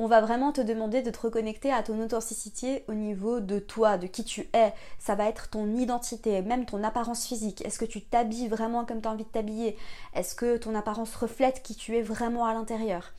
on 0.00 0.06
va 0.06 0.22
vraiment 0.22 0.50
te 0.50 0.62
demander 0.62 1.02
de 1.02 1.10
te 1.10 1.20
reconnecter 1.20 1.70
à 1.70 1.82
ton 1.82 2.02
authenticité 2.02 2.84
au 2.88 2.94
niveau 2.94 3.40
de 3.40 3.58
toi, 3.58 3.98
de 3.98 4.06
qui 4.06 4.24
tu 4.24 4.48
es. 4.54 4.72
Ça 4.98 5.14
va 5.14 5.28
être 5.28 5.50
ton 5.50 5.76
identité, 5.76 6.40
même 6.40 6.64
ton 6.64 6.82
apparence 6.82 7.26
physique. 7.26 7.62
Est-ce 7.66 7.78
que 7.78 7.84
tu 7.84 8.00
t'habilles 8.00 8.48
vraiment 8.48 8.86
comme 8.86 9.02
tu 9.02 9.08
as 9.08 9.10
envie 9.10 9.24
de 9.24 9.28
t'habiller? 9.28 9.76
Est-ce 10.14 10.34
que 10.34 10.56
ton 10.56 10.74
apparence 10.74 11.14
reflète 11.14 11.62
qui 11.62 11.74
tu 11.74 11.98
es 11.98 12.00
vraiment 12.00 12.46
à 12.46 12.54
l'intérieur? 12.54 13.12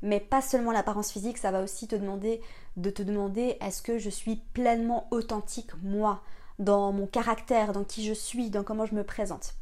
Mais 0.00 0.20
pas 0.20 0.40
seulement 0.40 0.70
l'apparence 0.70 1.10
physique, 1.10 1.38
ça 1.38 1.50
va 1.50 1.60
aussi 1.60 1.88
te 1.88 1.96
demander 1.96 2.40
de 2.76 2.90
te 2.90 3.02
demander 3.02 3.56
est-ce 3.60 3.82
que 3.82 3.98
je 3.98 4.08
suis 4.08 4.36
pleinement 4.36 5.08
authentique 5.10 5.72
moi? 5.82 6.22
Dans 6.60 6.92
mon 6.92 7.08
caractère, 7.08 7.72
dans 7.72 7.82
qui 7.82 8.06
je 8.06 8.12
suis, 8.12 8.48
dans 8.48 8.62
comment 8.62 8.86
je 8.86 8.94
me 8.94 9.02
présente. 9.02 9.54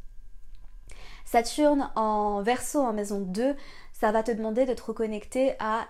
Saturne 1.25 1.91
en 1.97 2.43
verso 2.43 2.81
en 2.81 2.93
maison 2.93 3.21
2, 3.21 3.57
ça 3.95 4.13
va 4.13 4.23
te 4.23 4.31
demander 4.31 4.67
de 4.67 4.75
te 4.75 4.83
reconnecter 4.83 5.55
à 5.59 5.87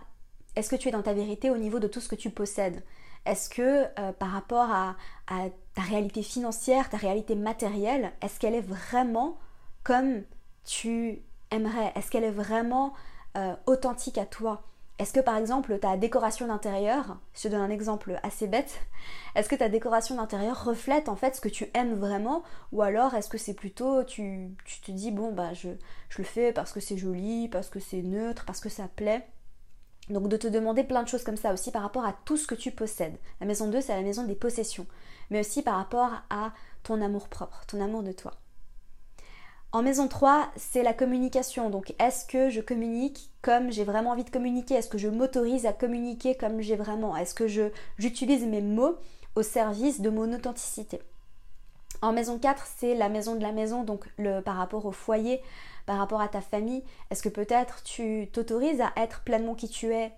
est-ce 0.56 0.70
que 0.70 0.76
tu 0.76 0.88
es 0.88 0.90
dans 0.90 1.02
ta 1.02 1.12
vérité 1.12 1.50
au 1.50 1.58
niveau 1.58 1.78
de 1.78 1.86
tout 1.86 2.00
ce 2.00 2.08
que 2.08 2.14
tu 2.14 2.30
possèdes? 2.30 2.82
Est-ce 3.26 3.50
que 3.50 3.84
euh, 3.98 4.12
par 4.12 4.30
rapport 4.30 4.70
à, 4.70 4.96
ta 5.74 5.82
réalité 5.82 6.22
financière, 6.22 6.88
ta 6.88 6.96
réalité 6.96 7.34
matérielle, 7.34 8.12
est-ce 8.22 8.40
qu'elle 8.40 8.54
est 8.54 8.60
vraiment 8.60 9.36
comme 9.84 10.22
tu 10.64 11.20
aimerais? 11.50 11.92
Est-ce 11.94 12.10
qu'elle 12.10 12.24
est 12.24 12.30
vraiment 12.30 12.94
euh, 13.36 13.54
authentique 13.66 14.16
à 14.16 14.24
toi? 14.24 14.62
Est-ce 14.98 15.12
que 15.12 15.20
par 15.20 15.36
exemple 15.36 15.78
ta 15.78 15.98
décoration 15.98 16.46
d'intérieur, 16.46 17.18
je 17.34 17.42
te 17.42 17.48
donne 17.48 17.60
un 17.60 17.70
exemple 17.70 18.18
assez 18.22 18.46
bête, 18.46 18.80
est-ce 19.34 19.50
que 19.50 19.54
ta 19.54 19.68
décoration 19.68 20.16
d'intérieur 20.16 20.64
reflète 20.64 21.10
en 21.10 21.16
fait 21.16 21.36
ce 21.36 21.42
que 21.42 21.50
tu 21.50 21.68
aimes 21.74 21.94
vraiment? 21.94 22.42
Ou 22.72 22.80
alors 22.80 23.12
est-ce 23.14 23.28
que 23.28 23.36
c'est 23.36 23.52
plutôt 23.52 24.04
tu, 24.04 24.56
te 24.86 24.90
dis 24.90 25.10
bon 25.10 25.32
bah 25.32 25.52
je, 25.52 25.68
je 26.08 26.18
le 26.18 26.24
fais 26.24 26.52
parce 26.52 26.72
que 26.72 26.80
c'est 26.80 26.96
joli, 26.96 27.48
parce 27.48 27.68
que 27.68 27.80
c'est 27.80 28.00
neutre, 28.00 28.46
parce 28.46 28.60
que 28.60 28.70
ça 28.70 28.88
plaît? 28.88 29.26
Donc 30.08 30.28
de 30.28 30.36
te 30.36 30.46
demander 30.46 30.84
plein 30.84 31.02
de 31.02 31.08
choses 31.08 31.24
comme 31.24 31.36
ça 31.36 31.52
aussi 31.52 31.70
par 31.70 31.82
rapport 31.82 32.04
à 32.04 32.14
tout 32.24 32.36
ce 32.36 32.46
que 32.46 32.54
tu 32.54 32.70
possèdes. 32.70 33.16
La 33.40 33.46
maison 33.46 33.68
2, 33.68 33.80
c'est 33.80 33.94
la 33.94 34.02
maison 34.02 34.24
des 34.24 34.34
possessions, 34.34 34.86
mais 35.30 35.40
aussi 35.40 35.62
par 35.62 35.76
rapport 35.76 36.10
à 36.30 36.52
ton 36.82 37.02
amour 37.02 37.28
propre, 37.28 37.64
ton 37.66 37.80
amour 37.80 38.02
de 38.02 38.12
toi. 38.12 38.32
En 39.72 39.82
maison 39.82 40.08
3, 40.08 40.48
c'est 40.56 40.82
la 40.82 40.94
communication. 40.94 41.70
Donc 41.70 41.94
est-ce 41.98 42.24
que 42.24 42.48
je 42.48 42.60
communique 42.60 43.30
comme 43.42 43.70
j'ai 43.70 43.84
vraiment 43.84 44.12
envie 44.12 44.24
de 44.24 44.30
communiquer? 44.30 44.74
Est-ce 44.74 44.88
que 44.88 44.98
je 44.98 45.08
m'autorise 45.08 45.66
à 45.66 45.72
communiquer 45.72 46.34
comme 46.34 46.60
j'ai 46.60 46.76
vraiment 46.76 47.16
Est-ce 47.16 47.34
que 47.34 47.46
j'utilise 47.98 48.44
mes 48.46 48.62
mots 48.62 48.96
au 49.34 49.42
service 49.42 50.00
de 50.00 50.08
mon 50.08 50.32
authenticité? 50.32 51.00
En 52.00 52.12
maison 52.12 52.38
4, 52.38 52.66
c'est 52.78 52.94
la 52.94 53.08
maison 53.08 53.34
de 53.34 53.42
la 53.42 53.52
maison, 53.52 53.82
donc 53.82 54.06
le, 54.18 54.40
par 54.40 54.56
rapport 54.56 54.86
au 54.86 54.92
foyer, 54.92 55.42
par 55.86 55.98
rapport 55.98 56.20
à 56.20 56.28
ta 56.28 56.40
famille 56.40 56.84
Est-ce 57.10 57.22
que 57.22 57.28
peut-être 57.28 57.82
tu 57.82 58.28
t'autorises 58.32 58.80
à 58.80 58.92
être 58.96 59.22
pleinement 59.22 59.54
qui 59.54 59.68
tu 59.68 59.94
es 59.94 60.12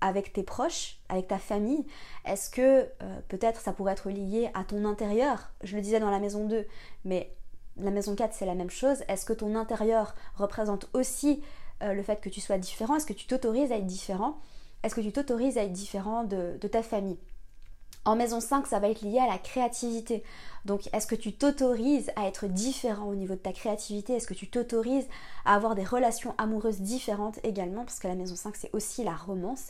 avec 0.00 0.32
tes 0.32 0.42
proches, 0.42 0.98
avec 1.08 1.28
ta 1.28 1.38
famille? 1.38 1.84
Est-ce 2.24 2.48
que 2.48 2.88
euh, 3.02 3.20
peut-être 3.28 3.60
ça 3.60 3.72
pourrait 3.72 3.92
être 3.92 4.08
lié 4.08 4.50
à 4.54 4.64
ton 4.64 4.84
intérieur? 4.84 5.50
Je 5.62 5.76
le 5.76 5.82
disais 5.82 6.00
dans 6.00 6.10
la 6.10 6.20
maison 6.20 6.46
2, 6.46 6.66
mais 7.04 7.34
la 7.76 7.90
maison 7.90 8.14
4 8.14 8.32
c'est 8.32 8.46
la 8.46 8.54
même 8.54 8.70
chose. 8.70 9.02
Est-ce 9.08 9.26
que 9.26 9.32
ton 9.32 9.56
intérieur 9.56 10.14
représente 10.36 10.88
aussi 10.94 11.42
euh, 11.82 11.92
le 11.92 12.02
fait 12.02 12.20
que 12.20 12.28
tu 12.28 12.40
sois 12.40 12.58
différent? 12.58 12.96
Est-ce 12.96 13.06
que 13.06 13.12
tu 13.12 13.26
t'autorises 13.26 13.72
à 13.72 13.76
être 13.76 13.86
différent? 13.86 14.38
Est-ce 14.82 14.94
que 14.94 15.02
tu 15.02 15.12
t'autorises 15.12 15.58
à 15.58 15.64
être 15.64 15.72
différent 15.72 16.24
de 16.24 16.56
ta 16.56 16.82
famille? 16.82 17.18
En 18.04 18.16
maison 18.16 18.40
5, 18.40 18.66
ça 18.66 18.78
va 18.78 18.88
être 18.88 19.02
lié 19.02 19.18
à 19.18 19.26
la 19.26 19.38
créativité. 19.38 20.22
Donc, 20.64 20.88
est-ce 20.92 21.06
que 21.06 21.14
tu 21.14 21.32
t'autorises 21.32 22.10
à 22.16 22.26
être 22.26 22.46
différent 22.46 23.08
au 23.08 23.14
niveau 23.14 23.34
de 23.34 23.40
ta 23.40 23.52
créativité? 23.52 24.14
Est-ce 24.14 24.26
que 24.26 24.34
tu 24.34 24.48
t'autorises 24.48 25.06
à 25.44 25.54
avoir 25.54 25.74
des 25.74 25.84
relations 25.84 26.34
amoureuses 26.38 26.80
différentes 26.80 27.38
également? 27.44 27.84
Parce 27.84 27.98
que 27.98 28.08
la 28.08 28.14
maison 28.14 28.36
5, 28.36 28.56
c'est 28.56 28.70
aussi 28.74 29.04
la 29.04 29.14
romance. 29.14 29.68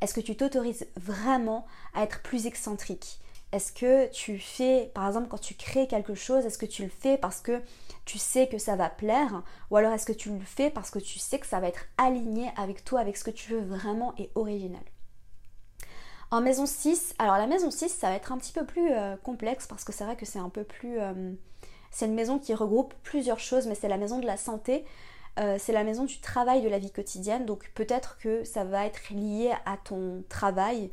Est-ce 0.00 0.14
que 0.14 0.20
tu 0.20 0.36
t'autorises 0.36 0.86
vraiment 0.96 1.66
à 1.94 2.02
être 2.02 2.22
plus 2.22 2.46
excentrique? 2.46 3.18
Est-ce 3.52 3.72
que 3.72 4.08
tu 4.10 4.38
fais, 4.38 4.90
par 4.94 5.06
exemple, 5.06 5.28
quand 5.28 5.40
tu 5.40 5.54
crées 5.54 5.88
quelque 5.88 6.14
chose, 6.14 6.46
est-ce 6.46 6.58
que 6.58 6.66
tu 6.66 6.84
le 6.84 6.88
fais 6.88 7.18
parce 7.18 7.40
que 7.40 7.60
tu 8.04 8.18
sais 8.18 8.46
que 8.46 8.58
ça 8.58 8.76
va 8.76 8.88
plaire? 8.88 9.42
Ou 9.70 9.76
alors 9.76 9.92
est-ce 9.92 10.06
que 10.06 10.12
tu 10.12 10.30
le 10.30 10.44
fais 10.44 10.70
parce 10.70 10.90
que 10.90 11.00
tu 11.00 11.18
sais 11.18 11.38
que 11.38 11.46
ça 11.46 11.60
va 11.60 11.68
être 11.68 11.86
aligné 11.98 12.50
avec 12.56 12.84
toi, 12.84 13.00
avec 13.00 13.16
ce 13.16 13.24
que 13.24 13.30
tu 13.30 13.52
veux 13.52 13.62
vraiment 13.62 14.14
et 14.18 14.30
original? 14.36 14.82
En 16.30 16.40
maison 16.40 16.66
6, 16.66 17.14
alors 17.18 17.36
la 17.36 17.46
maison 17.46 17.70
6, 17.70 17.88
ça 17.88 18.08
va 18.08 18.14
être 18.14 18.32
un 18.32 18.38
petit 18.38 18.52
peu 18.52 18.64
plus 18.64 18.92
euh, 18.92 19.16
complexe 19.16 19.66
parce 19.66 19.84
que 19.84 19.92
c'est 19.92 20.04
vrai 20.04 20.16
que 20.16 20.26
c'est 20.26 20.38
un 20.38 20.48
peu 20.48 20.64
plus... 20.64 21.00
Euh, 21.00 21.32
c'est 21.90 22.06
une 22.06 22.14
maison 22.14 22.38
qui 22.38 22.54
regroupe 22.54 22.94
plusieurs 23.02 23.40
choses, 23.40 23.66
mais 23.66 23.74
c'est 23.74 23.88
la 23.88 23.96
maison 23.96 24.20
de 24.20 24.26
la 24.26 24.36
santé, 24.36 24.84
euh, 25.40 25.56
c'est 25.58 25.72
la 25.72 25.82
maison 25.82 26.04
du 26.04 26.20
travail 26.20 26.62
de 26.62 26.68
la 26.68 26.78
vie 26.78 26.92
quotidienne, 26.92 27.46
donc 27.46 27.68
peut-être 27.74 28.16
que 28.18 28.44
ça 28.44 28.62
va 28.62 28.86
être 28.86 29.10
lié 29.10 29.52
à 29.66 29.76
ton 29.76 30.22
travail, 30.28 30.90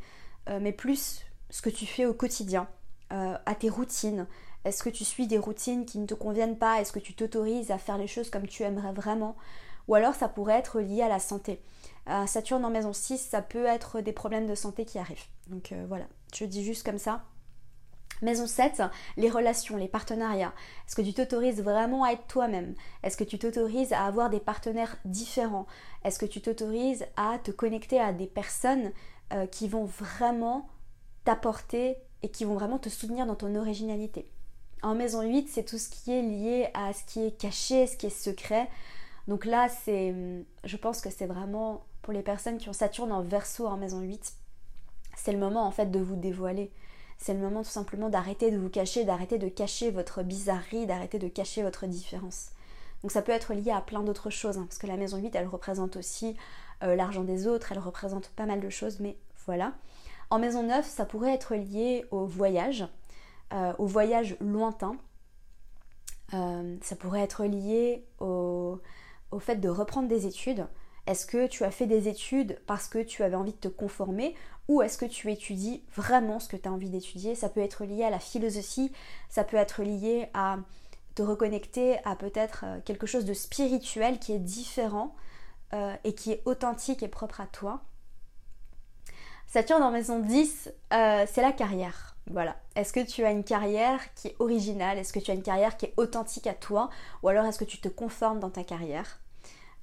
mais 0.61 0.71
plus 0.71 1.25
ce 1.49 1.61
que 1.61 1.69
tu 1.69 1.85
fais 1.85 2.05
au 2.05 2.13
quotidien, 2.13 2.69
à 3.09 3.53
tes 3.59 3.69
routines. 3.69 4.27
Est-ce 4.63 4.81
que 4.81 4.89
tu 4.89 5.03
suis 5.03 5.27
des 5.27 5.37
routines 5.37 5.85
qui 5.85 5.99
ne 5.99 6.05
te 6.05 6.13
conviennent 6.13 6.57
pas? 6.57 6.79
Est-ce 6.79 6.93
que 6.93 6.99
tu 6.99 7.13
t'autorises 7.13 7.69
à 7.69 7.77
faire 7.77 7.97
les 7.97 8.07
choses 8.07 8.29
comme 8.29 8.47
tu 8.47 8.63
aimerais 8.63 8.93
vraiment? 8.93 9.35
Ou 9.89 9.95
alors 9.95 10.15
ça 10.15 10.29
pourrait 10.29 10.57
être 10.57 10.79
lié 10.79 11.01
à 11.01 11.09
la 11.09 11.19
santé. 11.19 11.61
Saturne 12.25 12.63
en 12.65 12.69
maison 12.69 12.93
6, 12.93 13.17
ça 13.17 13.41
peut 13.41 13.65
être 13.65 14.01
des 14.01 14.13
problèmes 14.13 14.47
de 14.47 14.55
santé 14.55 14.85
qui 14.85 14.97
arrivent. 14.97 15.25
Donc 15.47 15.71
euh, 15.71 15.85
voilà, 15.87 16.05
je 16.33 16.45
dis 16.45 16.63
juste 16.63 16.85
comme 16.85 16.97
ça. 16.97 17.23
Maison 18.21 18.47
7, 18.47 18.81
les 19.15 19.29
relations, 19.29 19.77
les 19.77 19.87
partenariats. 19.87 20.53
Est-ce 20.87 20.95
que 20.95 21.03
tu 21.03 21.13
t'autorises 21.13 21.61
vraiment 21.61 22.03
à 22.03 22.13
être 22.13 22.25
toi-même? 22.27 22.73
Est-ce 23.03 23.15
que 23.15 23.23
tu 23.23 23.37
t'autorises 23.37 23.93
à 23.93 24.05
avoir 24.05 24.31
des 24.31 24.39
partenaires 24.39 24.97
différents? 25.05 25.67
Est-ce 26.03 26.17
que 26.17 26.25
tu 26.25 26.41
t'autorises 26.41 27.05
à 27.15 27.37
te 27.37 27.51
connecter 27.51 27.99
à 27.99 28.13
des 28.13 28.25
personnes 28.25 28.91
euh, 29.33 29.45
qui 29.45 29.67
vont 29.67 29.85
vraiment 29.85 30.67
t'apporter 31.25 31.97
et 32.23 32.29
qui 32.29 32.43
vont 32.43 32.55
vraiment 32.55 32.79
te 32.79 32.89
soutenir 32.89 33.27
dans 33.27 33.35
ton 33.35 33.53
originalité? 33.53 34.27
En 34.81 34.95
maison 34.95 35.21
8, 35.21 35.49
c'est 35.49 35.65
tout 35.65 35.77
ce 35.77 35.89
qui 35.89 36.11
est 36.11 36.21
lié 36.21 36.69
à 36.73 36.93
ce 36.93 37.03
qui 37.03 37.25
est 37.25 37.37
caché, 37.37 37.85
ce 37.85 37.97
qui 37.97 38.07
est 38.07 38.09
secret. 38.09 38.67
Donc 39.27 39.45
là, 39.45 39.67
c'est, 39.69 40.15
je 40.63 40.77
pense 40.77 41.01
que 41.01 41.09
c'est 41.09 41.25
vraiment 41.25 41.85
pour 42.07 42.13
les 42.13 42.23
personnes 42.23 42.57
qui 42.57 42.69
ont 42.69 42.73
Saturne 42.73 43.11
en 43.11 43.21
verso 43.21 43.67
en 43.67 43.75
maison 43.75 43.99
8, 43.99 44.33
c'est 45.17 45.33
le 45.33 45.37
moment 45.37 45.67
en 45.67 45.71
fait 45.71 45.91
de 45.91 45.99
vous 45.99 46.15
dévoiler. 46.15 46.71
C'est 47.17 47.33
le 47.33 47.41
moment 47.41 47.63
tout 47.63 47.69
simplement 47.69 48.07
d'arrêter 48.07 48.49
de 48.49 48.57
vous 48.57 48.69
cacher, 48.69 49.03
d'arrêter 49.03 49.37
de 49.37 49.49
cacher 49.49 49.91
votre 49.91 50.23
bizarrerie, 50.23 50.85
d'arrêter 50.85 51.19
de 51.19 51.27
cacher 51.27 51.63
votre 51.63 51.85
différence. 51.85 52.51
Donc 53.01 53.11
ça 53.11 53.21
peut 53.21 53.33
être 53.33 53.53
lié 53.53 53.71
à 53.71 53.81
plein 53.81 54.03
d'autres 54.03 54.29
choses, 54.29 54.57
hein, 54.57 54.67
parce 54.69 54.77
que 54.77 54.87
la 54.87 54.95
maison 54.95 55.17
8, 55.17 55.35
elle 55.35 55.47
représente 55.47 55.97
aussi 55.97 56.37
euh, 56.81 56.95
l'argent 56.95 57.25
des 57.25 57.45
autres, 57.45 57.73
elle 57.73 57.79
représente 57.79 58.29
pas 58.29 58.45
mal 58.45 58.61
de 58.61 58.69
choses, 58.69 59.01
mais 59.01 59.17
voilà. 59.45 59.73
En 60.29 60.39
maison 60.39 60.63
9, 60.63 60.87
ça 60.87 61.03
pourrait 61.03 61.33
être 61.33 61.55
lié 61.55 62.05
au 62.11 62.25
voyage, 62.25 62.87
euh, 63.51 63.73
au 63.79 63.85
voyage 63.85 64.37
lointain. 64.39 64.95
Euh, 66.33 66.77
ça 66.81 66.95
pourrait 66.95 67.23
être 67.23 67.43
lié 67.43 68.05
au, 68.21 68.79
au 69.31 69.39
fait 69.39 69.57
de 69.57 69.67
reprendre 69.67 70.07
des 70.07 70.25
études. 70.25 70.67
Est-ce 71.07 71.25
que 71.25 71.47
tu 71.47 71.63
as 71.63 71.71
fait 71.71 71.87
des 71.87 72.09
études 72.09 72.59
parce 72.67 72.87
que 72.87 72.99
tu 72.99 73.23
avais 73.23 73.35
envie 73.35 73.53
de 73.53 73.57
te 73.57 73.69
conformer 73.69 74.35
ou 74.67 74.81
est-ce 74.81 74.97
que 74.97 75.05
tu 75.05 75.31
étudies 75.31 75.81
vraiment 75.95 76.39
ce 76.39 76.49
que 76.49 76.57
tu 76.57 76.67
as 76.67 76.71
envie 76.71 76.89
d'étudier? 76.89 77.33
Ça 77.33 77.47
peut 77.47 77.61
être 77.61 77.85
lié 77.85 78.03
à 78.03 78.09
la 78.09 78.19
philosophie, 78.19 78.91
ça 79.29 79.45
peut 79.45 79.55
être 79.55 79.83
lié 79.83 80.27
à 80.33 80.57
te 81.15 81.21
reconnecter 81.21 81.97
à 82.05 82.17
peut-être 82.17 82.65
euh, 82.65 82.79
quelque 82.83 83.07
chose 83.07 83.23
de 83.23 83.33
spirituel 83.33 84.19
qui 84.19 84.33
est 84.33 84.39
différent 84.39 85.15
euh, 85.73 85.95
et 86.03 86.13
qui 86.13 86.33
est 86.33 86.41
authentique 86.45 87.01
et 87.01 87.07
propre 87.07 87.39
à 87.39 87.47
toi. 87.47 87.81
Saturne 89.47 89.81
en 89.81 89.91
maison 89.91 90.19
10, 90.19 90.73
c'est 90.91 91.41
la 91.41 91.53
carrière. 91.53 92.17
Voilà. 92.29 92.57
Est-ce 92.75 92.91
que 92.91 92.99
tu 92.99 93.23
as 93.23 93.31
une 93.31 93.45
carrière 93.45 94.13
qui 94.13 94.27
est 94.27 94.35
originale? 94.39 94.97
Est-ce 94.97 95.13
que 95.13 95.19
tu 95.19 95.31
as 95.31 95.33
une 95.33 95.41
carrière 95.41 95.77
qui 95.77 95.85
est 95.85 95.93
authentique 95.95 96.47
à 96.47 96.53
toi? 96.53 96.89
Ou 97.23 97.29
alors 97.29 97.45
est-ce 97.45 97.57
que 97.57 97.63
tu 97.63 97.79
te 97.79 97.87
conformes 97.87 98.41
dans 98.41 98.49
ta 98.49 98.65
carrière? 98.65 99.21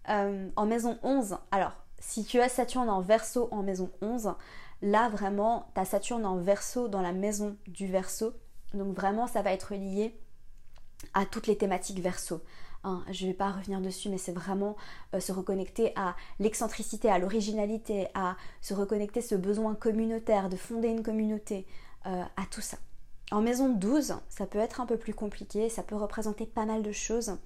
En 0.06 0.66
maison 0.66 0.98
11, 1.02 1.38
alors 1.50 1.72
si 1.98 2.24
tu 2.24 2.40
as 2.40 2.50
Saturne 2.50 2.90
en 2.90 3.00
verso 3.00 3.48
en 3.50 3.62
maison 3.62 3.90
11, 4.02 4.34
là 4.82 5.08
vraiment, 5.08 5.70
tu 5.74 5.80
as 5.80 5.86
Saturne 5.86 6.26
en 6.26 6.36
verso 6.36 6.88
dans 6.88 7.00
la 7.00 7.12
maison 7.12 7.56
du 7.66 7.86
verso. 7.86 8.34
Donc 8.74 8.94
vraiment, 8.94 9.26
ça 9.26 9.42
va 9.42 9.52
être 9.52 9.74
lié 9.74 10.14
à 11.14 11.24
toutes 11.24 11.46
les 11.46 11.56
thématiques 11.56 12.00
verso. 12.00 12.42
Hein, 12.84 13.02
je 13.10 13.24
ne 13.24 13.30
vais 13.30 13.36
pas 13.36 13.50
revenir 13.50 13.80
dessus, 13.80 14.10
mais 14.10 14.18
c'est 14.18 14.32
vraiment 14.32 14.76
euh, 15.14 15.20
se 15.20 15.32
reconnecter 15.32 15.92
à 15.96 16.14
l'excentricité, 16.38 17.08
à 17.08 17.18
l'originalité, 17.18 18.08
à 18.12 18.36
se 18.60 18.74
reconnecter 18.74 19.22
ce 19.22 19.34
besoin 19.34 19.74
communautaire, 19.74 20.50
de 20.50 20.56
fonder 20.56 20.88
une 20.88 21.02
communauté, 21.02 21.66
euh, 22.06 22.22
à 22.36 22.46
tout 22.50 22.60
ça. 22.60 22.76
En 23.32 23.40
maison 23.40 23.70
12, 23.70 24.16
ça 24.28 24.46
peut 24.46 24.58
être 24.58 24.82
un 24.82 24.86
peu 24.86 24.98
plus 24.98 25.14
compliqué, 25.14 25.70
ça 25.70 25.82
peut 25.82 25.96
représenter 25.96 26.44
pas 26.44 26.66
mal 26.66 26.82
de 26.82 26.92
choses, 26.92 27.30
euh, 27.30 27.36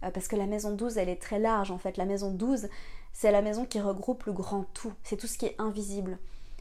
parce 0.00 0.28
que 0.28 0.36
la 0.36 0.46
maison 0.46 0.72
12, 0.72 0.98
elle 0.98 1.08
est 1.08 1.20
très 1.20 1.38
large 1.38 1.70
en 1.70 1.78
fait. 1.78 1.96
La 1.96 2.06
maison 2.06 2.30
12, 2.30 2.68
c'est 3.12 3.32
la 3.32 3.42
maison 3.42 3.64
qui 3.64 3.80
regroupe 3.80 4.24
le 4.24 4.32
grand 4.32 4.64
tout, 4.74 4.92
c'est 5.02 5.16
tout 5.16 5.26
ce 5.26 5.36
qui 5.36 5.46
est 5.46 5.56
invisible. 5.58 6.18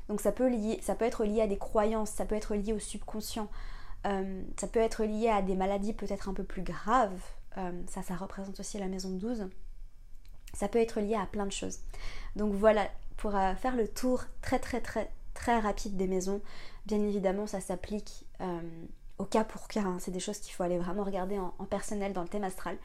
Donc 0.09 0.21
ça 0.21 0.31
peut, 0.31 0.49
lier, 0.49 0.79
ça 0.81 0.95
peut 0.95 1.05
être 1.05 1.23
lié 1.23 1.41
à 1.41 1.47
des 1.47 1.57
croyances, 1.57 2.09
ça 2.09 2.25
peut 2.25 2.35
être 2.35 2.55
lié 2.55 2.73
au 2.73 2.79
subconscient, 2.79 3.47
euh, 4.07 4.41
ça 4.59 4.67
peut 4.67 4.79
être 4.79 5.03
lié 5.03 5.29
à 5.29 5.41
des 5.41 5.55
maladies 5.55 5.93
peut-être 5.93 6.27
un 6.29 6.33
peu 6.33 6.43
plus 6.43 6.63
graves. 6.63 7.21
Euh, 7.57 7.71
ça, 7.87 8.01
ça 8.01 8.15
représente 8.15 8.59
aussi 8.59 8.79
la 8.79 8.87
maison 8.87 9.11
12. 9.11 9.47
Ça 10.53 10.67
peut 10.67 10.79
être 10.79 10.99
lié 10.99 11.15
à 11.15 11.27
plein 11.27 11.45
de 11.45 11.51
choses. 11.51 11.79
Donc 12.35 12.53
voilà, 12.53 12.89
pour 13.17 13.35
euh, 13.35 13.53
faire 13.55 13.75
le 13.75 13.87
tour 13.87 14.23
très 14.41 14.57
très 14.57 14.81
très 14.81 15.11
très 15.35 15.59
rapide 15.59 15.95
des 15.95 16.07
maisons, 16.07 16.41
bien 16.87 16.99
évidemment 16.99 17.47
ça 17.47 17.61
s'applique 17.61 18.25
au 19.19 19.25
cas 19.25 19.43
pour 19.43 19.67
cas. 19.67 19.81
Hein. 19.81 19.97
C'est 19.99 20.11
des 20.11 20.19
choses 20.19 20.39
qu'il 20.39 20.53
faut 20.53 20.63
aller 20.63 20.79
vraiment 20.79 21.03
regarder 21.03 21.37
en 21.37 21.65
personnel 21.65 22.13
dans 22.13 22.23
le 22.23 22.27
thème 22.27 22.43
astral. 22.43 22.77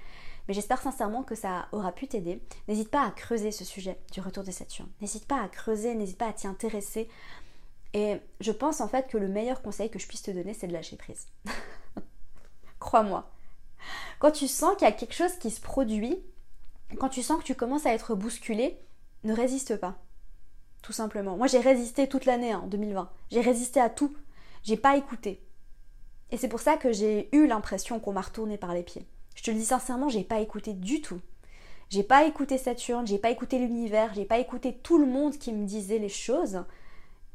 Mais 0.46 0.54
j'espère 0.54 0.80
sincèrement 0.80 1.22
que 1.22 1.34
ça 1.34 1.68
aura 1.72 1.92
pu 1.92 2.06
t'aider. 2.06 2.42
N'hésite 2.68 2.90
pas 2.90 3.04
à 3.04 3.10
creuser 3.10 3.50
ce 3.50 3.64
sujet 3.64 3.98
du 4.12 4.20
retour 4.20 4.44
de 4.44 4.50
Saturne. 4.50 4.90
N'hésite 5.00 5.26
pas 5.26 5.40
à 5.40 5.48
creuser, 5.48 5.94
n'hésite 5.94 6.18
pas 6.18 6.28
à 6.28 6.32
t'y 6.32 6.46
intéresser. 6.46 7.08
Et 7.94 8.18
je 8.40 8.52
pense 8.52 8.80
en 8.80 8.88
fait 8.88 9.08
que 9.08 9.16
le 9.16 9.28
meilleur 9.28 9.62
conseil 9.62 9.90
que 9.90 9.98
je 9.98 10.06
puisse 10.06 10.22
te 10.22 10.30
donner, 10.30 10.52
c'est 10.52 10.66
de 10.66 10.72
lâcher 10.72 10.96
prise. 10.96 11.26
Crois-moi. 12.78 13.30
Quand 14.18 14.32
tu 14.32 14.48
sens 14.48 14.76
qu'il 14.76 14.86
y 14.86 14.90
a 14.90 14.92
quelque 14.92 15.14
chose 15.14 15.34
qui 15.38 15.50
se 15.50 15.60
produit, 15.60 16.22
quand 16.98 17.08
tu 17.08 17.22
sens 17.22 17.38
que 17.38 17.44
tu 17.44 17.54
commences 17.54 17.86
à 17.86 17.94
être 17.94 18.14
bousculé, 18.14 18.78
ne 19.22 19.32
résiste 19.32 19.76
pas. 19.76 19.98
Tout 20.82 20.92
simplement. 20.92 21.36
Moi, 21.36 21.46
j'ai 21.46 21.60
résisté 21.60 22.08
toute 22.08 22.26
l'année 22.26 22.54
en 22.54 22.64
hein, 22.64 22.66
2020. 22.66 23.10
J'ai 23.30 23.40
résisté 23.40 23.80
à 23.80 23.88
tout. 23.88 24.14
J'ai 24.62 24.76
pas 24.76 24.96
écouté. 24.96 25.42
Et 26.30 26.36
c'est 26.36 26.48
pour 26.48 26.60
ça 26.60 26.76
que 26.76 26.92
j'ai 26.92 27.34
eu 27.34 27.46
l'impression 27.46 28.00
qu'on 28.00 28.12
m'a 28.12 28.20
retourné 28.20 28.58
par 28.58 28.74
les 28.74 28.82
pieds. 28.82 29.06
Je 29.34 29.42
te 29.42 29.50
le 29.50 29.56
dis 29.56 29.64
sincèrement, 29.64 30.08
j'ai 30.08 30.24
pas 30.24 30.40
écouté 30.40 30.72
du 30.72 31.00
tout. 31.00 31.20
J'ai 31.90 32.02
pas 32.02 32.24
écouté 32.24 32.58
Saturne, 32.58 33.06
j'ai 33.06 33.18
pas 33.18 33.30
écouté 33.30 33.58
l'univers, 33.58 34.12
j'ai 34.14 34.24
pas 34.24 34.38
écouté 34.38 34.72
tout 34.72 34.98
le 34.98 35.06
monde 35.06 35.36
qui 35.38 35.52
me 35.52 35.66
disait 35.66 35.98
les 35.98 36.08
choses. 36.08 36.64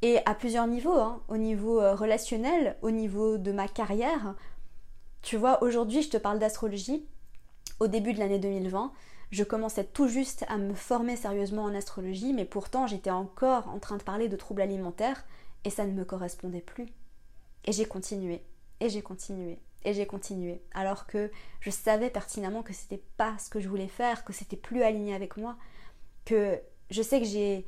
Et 0.01 0.19
à 0.25 0.33
plusieurs 0.33 0.67
niveaux, 0.67 0.97
hein. 0.97 1.21
au 1.27 1.37
niveau 1.37 1.81
euh, 1.81 1.93
relationnel, 1.93 2.77
au 2.81 2.91
niveau 2.91 3.37
de 3.37 3.51
ma 3.51 3.67
carrière. 3.67 4.35
Tu 5.21 5.35
vois, 5.35 5.61
aujourd'hui, 5.61 6.01
je 6.01 6.09
te 6.09 6.17
parle 6.17 6.39
d'astrologie. 6.39 7.05
Au 7.79 7.87
début 7.87 8.13
de 8.13 8.19
l'année 8.19 8.39
2020, 8.39 8.91
je 9.31 9.43
commençais 9.43 9.83
tout 9.83 10.07
juste 10.07 10.45
à 10.47 10.57
me 10.57 10.73
former 10.73 11.15
sérieusement 11.15 11.63
en 11.63 11.75
astrologie, 11.75 12.33
mais 12.33 12.45
pourtant 12.45 12.87
j'étais 12.87 13.11
encore 13.11 13.67
en 13.69 13.79
train 13.79 13.97
de 13.97 14.03
parler 14.03 14.27
de 14.27 14.35
troubles 14.35 14.61
alimentaires 14.61 15.23
et 15.65 15.69
ça 15.69 15.85
ne 15.85 15.91
me 15.91 16.03
correspondait 16.03 16.61
plus. 16.61 16.87
Et 17.65 17.71
j'ai 17.71 17.85
continué, 17.85 18.41
et 18.79 18.89
j'ai 18.89 19.01
continué, 19.01 19.59
et 19.85 19.93
j'ai 19.93 20.05
continué. 20.05 20.61
Alors 20.73 21.07
que 21.07 21.31
je 21.61 21.69
savais 21.69 22.09
pertinemment 22.09 22.63
que 22.63 22.73
c'était 22.73 23.03
pas 23.17 23.37
ce 23.37 23.49
que 23.49 23.59
je 23.59 23.69
voulais 23.69 23.87
faire, 23.87 24.25
que 24.25 24.33
c'était 24.33 24.57
plus 24.57 24.83
aligné 24.83 25.13
avec 25.15 25.37
moi, 25.37 25.55
que 26.25 26.59
je 26.89 27.01
sais 27.01 27.19
que 27.19 27.27
j'ai 27.27 27.65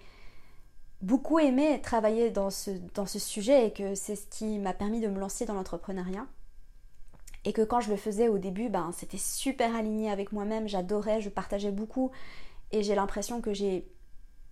beaucoup 1.01 1.39
aimé 1.39 1.79
travailler 1.81 2.29
dans 2.29 2.49
ce, 2.49 2.71
dans 2.93 3.05
ce 3.05 3.19
sujet 3.19 3.67
et 3.67 3.73
que 3.73 3.95
c'est 3.95 4.15
ce 4.15 4.27
qui 4.27 4.59
m'a 4.59 4.73
permis 4.73 4.99
de 4.99 5.07
me 5.07 5.19
lancer 5.19 5.45
dans 5.45 5.53
l'entrepreneuriat. 5.53 6.27
Et 7.43 7.53
que 7.53 7.63
quand 7.63 7.81
je 7.81 7.89
le 7.89 7.97
faisais 7.97 8.27
au 8.27 8.37
début, 8.37 8.69
ben, 8.69 8.91
c'était 8.95 9.17
super 9.17 9.75
aligné 9.75 10.11
avec 10.11 10.31
moi-même, 10.31 10.67
j'adorais, 10.67 11.21
je 11.21 11.29
partageais 11.29 11.71
beaucoup. 11.71 12.11
Et 12.71 12.83
j'ai 12.83 12.93
l'impression 12.93 13.41
que 13.41 13.53
j'ai 13.53 13.87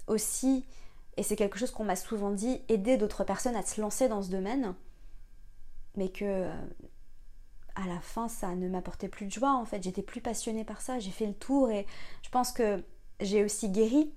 aussi, 0.07 0.65
et 1.15 1.21
c'est 1.21 1.35
quelque 1.35 1.59
chose 1.59 1.69
qu'on 1.69 1.83
m'a 1.83 1.95
souvent 1.95 2.31
dit, 2.31 2.61
aidé 2.67 2.97
d'autres 2.97 3.23
personnes 3.23 3.55
à 3.55 3.61
se 3.63 3.79
lancer 3.79 4.07
dans 4.07 4.23
ce 4.23 4.31
domaine. 4.31 4.73
Mais 5.95 6.09
que 6.09 6.49
à 7.75 7.87
la 7.87 7.99
fin, 7.99 8.27
ça 8.27 8.55
ne 8.55 8.67
m'apportait 8.67 9.07
plus 9.07 9.25
de 9.25 9.31
joie 9.31 9.53
en 9.53 9.65
fait. 9.65 9.83
J'étais 9.83 10.01
plus 10.01 10.21
passionnée 10.21 10.63
par 10.63 10.81
ça. 10.81 10.99
J'ai 10.99 11.11
fait 11.11 11.27
le 11.27 11.33
tour 11.33 11.71
et 11.71 11.85
je 12.23 12.29
pense 12.29 12.51
que 12.51 12.83
j'ai 13.19 13.43
aussi 13.43 13.69
guéri 13.69 14.11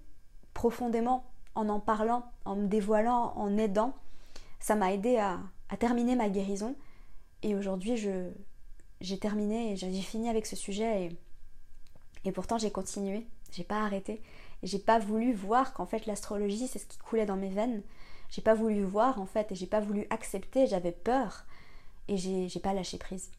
profondément 0.55 1.25
en 1.55 1.69
en 1.69 1.81
parlant, 1.81 2.25
en 2.45 2.57
me 2.57 2.67
dévoilant, 2.67 3.33
en 3.37 3.57
aidant. 3.59 3.95
Ça 4.61 4.75
m'a 4.75 4.93
aidé 4.93 5.17
à, 5.19 5.41
terminer 5.79 6.17
ma 6.17 6.29
guérison. 6.29 6.77
Et 7.43 7.55
aujourd'hui, 7.55 7.97
j'ai 9.01 9.19
terminé 9.19 9.73
et 9.73 9.77
j'ai 9.77 9.91
fini 10.03 10.29
avec 10.29 10.47
ce 10.47 10.57
sujet. 10.57 11.07
Et, 11.07 12.29
et 12.29 12.33
pourtant, 12.33 12.59
j'ai 12.59 12.71
continué. 12.71 13.27
J'ai 13.51 13.65
pas 13.65 13.83
arrêté. 13.83 14.23
Et 14.63 14.67
j'ai 14.67 14.79
pas 14.79 14.99
voulu 14.99 15.33
voir 15.33 15.73
qu'en 15.73 15.87
fait, 15.87 16.07
l'astrologie, 16.07 16.69
c'est 16.69 16.79
ce 16.79 16.87
qui 16.87 16.99
coulait 16.99 17.27
dans 17.27 17.37
mes 17.37 17.51
veines. 17.51 17.83
J'ai 18.31 18.43
pas 18.43 18.55
voulu 18.55 18.83
voir 18.83 19.21
en 19.21 19.27
fait 19.27 19.53
et 19.53 19.55
j'ai 19.55 19.67
pas 19.67 19.81
voulu 19.81 20.07
accepter. 20.11 20.67
J'avais 20.67 20.93
peur. 20.93 21.45
Et 22.09 22.17
j'ai 22.17 22.61
pas 22.61 22.73
lâché 22.73 22.99
prise. 22.99 23.31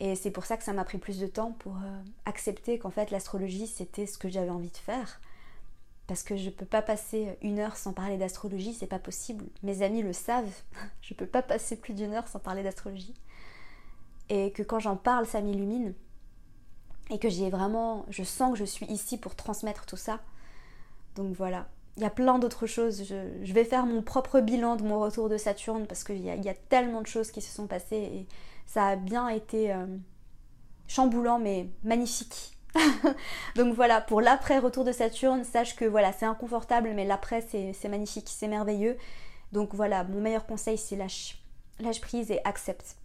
Et 0.00 0.16
c'est 0.16 0.30
pour 0.30 0.46
ça 0.46 0.56
que 0.56 0.64
ça 0.64 0.72
m'a 0.72 0.84
pris 0.84 0.98
plus 0.98 1.20
de 1.20 1.26
temps 1.26 1.52
pour 1.52 1.76
euh, 1.76 2.02
accepter 2.24 2.78
qu'en 2.78 2.90
fait 2.90 3.10
l'astrologie 3.10 3.66
c'était 3.66 4.06
ce 4.06 4.16
que 4.16 4.30
j'avais 4.30 4.50
envie 4.50 4.70
de 4.70 4.76
faire 4.76 5.20
parce 6.10 6.24
que 6.24 6.36
je 6.36 6.46
ne 6.46 6.50
peux 6.50 6.66
pas 6.66 6.82
passer 6.82 7.38
une 7.40 7.60
heure 7.60 7.76
sans 7.76 7.92
parler 7.92 8.16
d'astrologie, 8.18 8.74
c'est 8.74 8.88
pas 8.88 8.98
possible. 8.98 9.44
Mes 9.62 9.82
amis 9.82 10.02
le 10.02 10.12
savent, 10.12 10.50
je 11.02 11.14
ne 11.14 11.16
peux 11.16 11.26
pas 11.26 11.40
passer 11.40 11.76
plus 11.76 11.94
d'une 11.94 12.14
heure 12.14 12.26
sans 12.26 12.40
parler 12.40 12.64
d'astrologie. 12.64 13.14
Et 14.28 14.50
que 14.50 14.64
quand 14.64 14.80
j'en 14.80 14.96
parle, 14.96 15.24
ça 15.24 15.40
m'illumine. 15.40 15.94
Et 17.10 17.20
que 17.20 17.28
j'ai 17.28 17.48
vraiment, 17.48 18.06
je 18.08 18.24
sens 18.24 18.50
que 18.50 18.58
je 18.58 18.64
suis 18.64 18.86
ici 18.86 19.18
pour 19.18 19.36
transmettre 19.36 19.86
tout 19.86 19.96
ça. 19.96 20.18
Donc 21.14 21.32
voilà. 21.36 21.68
Il 21.96 22.02
y 22.02 22.06
a 22.06 22.10
plein 22.10 22.40
d'autres 22.40 22.66
choses. 22.66 23.04
Je, 23.04 23.52
vais 23.52 23.64
faire 23.64 23.86
mon 23.86 24.02
propre 24.02 24.40
bilan 24.40 24.74
de 24.74 24.82
mon 24.82 24.98
retour 24.98 25.28
de 25.28 25.36
Saturne 25.36 25.86
parce 25.86 26.02
qu'il 26.02 26.18
y, 26.18 26.26
y, 26.26 26.48
a 26.48 26.54
tellement 26.54 27.02
de 27.02 27.06
choses 27.06 27.30
qui 27.30 27.40
se 27.40 27.54
sont 27.54 27.68
passées 27.68 28.26
ça 28.72 28.88
a 28.88 28.96
bien 28.96 29.28
été 29.28 29.72
euh, 29.72 29.86
chamboulant 30.86 31.40
mais 31.40 31.68
magnifique 31.82 32.56
Donc 33.56 33.74
voilà, 33.74 34.00
pour 34.00 34.20
l'après-retour 34.20 34.84
de 34.84 34.92
Saturne, 34.92 35.42
sache 35.42 35.74
que 35.74 35.84
voilà, 35.84 36.12
c'est 36.12 36.24
inconfortable, 36.24 36.92
mais 36.94 37.04
l'après, 37.04 37.40
c'est 37.40 37.88
magnifique, 37.88 38.28
c'est 38.28 38.46
merveilleux. 38.46 38.96
Donc 39.50 39.74
voilà, 39.74 40.04
mon 40.04 40.20
meilleur 40.20 40.46
conseil, 40.46 40.78
c'est 40.78 40.94
lâche. 40.94 41.42
Lâche 41.80 42.00
prise 42.00 42.30
et 42.30 42.40
accepte. 42.44 42.96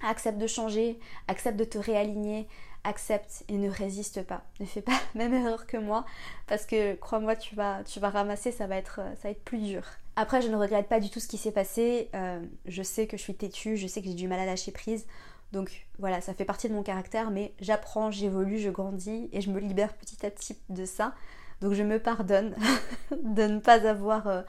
Accepte 0.00 0.38
de 0.38 0.46
changer, 0.46 1.00
accepte 1.26 1.58
de 1.58 1.64
te 1.64 1.76
réaligner, 1.76 2.46
accepte 2.84 3.42
et 3.48 3.54
ne 3.54 3.68
résiste 3.68 4.22
pas. 4.22 4.42
Ne 4.60 4.66
fais 4.66 4.82
pas 4.82 4.92
la 5.16 5.28
même 5.28 5.34
erreur 5.34 5.66
que 5.66 5.76
moi, 5.76 6.04
parce 6.46 6.66
que 6.66 6.94
crois-moi, 6.94 7.34
tu 7.34 7.56
vas, 7.56 7.82
tu 7.82 7.98
vas 7.98 8.10
ramasser, 8.10 8.52
ça 8.52 8.68
va, 8.68 8.76
être, 8.76 9.00
ça 9.16 9.24
va 9.24 9.30
être 9.30 9.44
plus 9.44 9.58
dur. 9.58 9.82
Après, 10.20 10.42
je 10.42 10.48
ne 10.48 10.56
regrette 10.56 10.86
pas 10.86 11.00
du 11.00 11.08
tout 11.08 11.18
ce 11.18 11.26
qui 11.26 11.38
s'est 11.38 11.50
passé. 11.50 12.10
Euh, 12.14 12.44
je 12.66 12.82
sais 12.82 13.06
que 13.06 13.16
je 13.16 13.22
suis 13.22 13.34
têtue, 13.34 13.78
je 13.78 13.86
sais 13.86 14.02
que 14.02 14.06
j'ai 14.06 14.12
du 14.12 14.28
mal 14.28 14.38
à 14.38 14.44
lâcher 14.44 14.70
prise. 14.70 15.06
Donc 15.52 15.86
voilà, 15.98 16.20
ça 16.20 16.34
fait 16.34 16.44
partie 16.44 16.68
de 16.68 16.74
mon 16.74 16.82
caractère, 16.82 17.30
mais 17.30 17.54
j'apprends, 17.58 18.10
j'évolue, 18.10 18.58
je 18.58 18.68
grandis 18.68 19.30
et 19.32 19.40
je 19.40 19.50
me 19.50 19.58
libère 19.58 19.94
petit 19.94 20.26
à 20.26 20.30
petit 20.30 20.58
de 20.68 20.84
ça. 20.84 21.14
Donc 21.62 21.72
je 21.72 21.82
me 21.82 21.98
pardonne 21.98 22.54
de 23.22 23.44
ne 23.44 23.60
pas 23.60 23.86
avoir, 23.86 24.26
euh, 24.26 24.42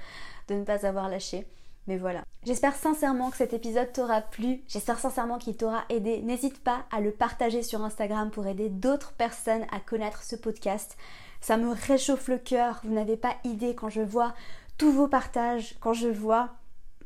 de 0.50 0.56
ne 0.56 0.66
pas 0.66 0.86
avoir 0.86 1.08
lâché. 1.08 1.48
Mais 1.88 1.98
voilà. 1.98 2.26
J'espère 2.44 2.76
sincèrement 2.76 3.32
que 3.32 3.38
cet 3.38 3.54
épisode 3.54 3.94
t'aura 3.94 4.20
plu. 4.20 4.64
J'espère 4.68 5.00
sincèrement 5.00 5.38
qu'il 5.38 5.56
t'aura 5.56 5.86
aidé. 5.88 6.22
N'hésite 6.22 6.62
pas 6.62 6.84
à 6.92 7.00
le 7.00 7.12
partager 7.12 7.64
sur 7.64 7.82
Instagram 7.82 8.30
pour 8.30 8.46
aider 8.46 8.68
d'autres 8.68 9.14
personnes 9.14 9.66
à 9.72 9.80
connaître 9.80 10.24
ce 10.24 10.36
podcast. 10.36 10.98
Ça 11.40 11.56
me 11.56 11.72
réchauffe 11.72 12.28
le 12.28 12.38
cœur. 12.38 12.82
Vous 12.84 12.94
n'avez 12.94 13.18
pas 13.18 13.36
idée 13.46 13.74
quand 13.74 13.90
je 13.90 14.02
vois 14.02 14.34
tous 14.82 14.92
vos 14.92 15.08
partages, 15.08 15.76
quand 15.80 15.94
je 15.94 16.08
vois 16.08 16.50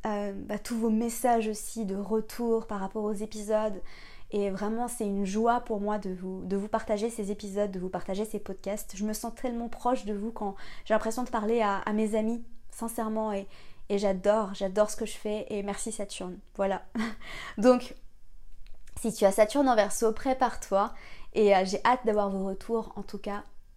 euh, 0.06 0.32
bah, 0.34 0.58
tous 0.58 0.78
vos 0.78 0.90
messages 0.90 1.50
aussi 1.50 1.84
de 1.84 1.98
retour 1.98 2.68
par 2.68 2.80
rapport 2.80 3.04
aux 3.04 3.12
épisodes. 3.12 3.82
Et 4.32 4.50
vraiment, 4.50 4.88
c'est 4.88 5.06
une 5.06 5.26
joie 5.26 5.60
pour 5.60 5.82
moi 5.82 5.98
de 5.98 6.12
vous, 6.12 6.46
de 6.46 6.56
vous 6.56 6.70
partager 6.70 7.10
ces 7.10 7.32
épisodes, 7.32 7.72
de 7.72 7.80
vous 7.80 7.90
partager 7.90 8.24
ces 8.24 8.40
podcasts. 8.40 8.96
Je 8.96 9.04
me 9.04 9.12
sens 9.12 9.36
tellement 9.36 9.68
proche 9.68 10.06
de 10.06 10.14
vous 10.14 10.32
quand 10.32 10.56
j'ai 10.86 10.94
l'impression 10.94 11.24
de 11.24 11.30
parler 11.30 11.62
à, 11.62 11.84
mes 11.92 12.16
amis, 12.16 12.46
sincèrement. 12.72 13.34
Et, 13.34 13.46
j'adore, 13.90 14.54
j'adore 14.54 14.90
ce 14.90 14.96
que 14.96 15.06
je 15.06 15.18
fais. 15.18 15.46
Et 15.50 15.62
merci 15.62 15.92
Saturne. 15.92 16.40
Voilà. 16.56 16.86
Donc, 17.58 17.94
Si 19.02 19.12
tu 19.12 19.26
as 19.26 19.34
Saturne 19.34 19.68
en 19.68 19.76
verso, 19.76 20.14
prépare-toi 20.14 20.94
et 21.34 21.54
euh, 21.54 21.66
j'ai 21.66 21.84
hâte 21.84 22.06
d'avoir 22.06 22.30
vos 22.30 22.46
retours. 22.46 22.94
En 22.96 23.04
tout 23.04 23.20
cas, 23.20 23.44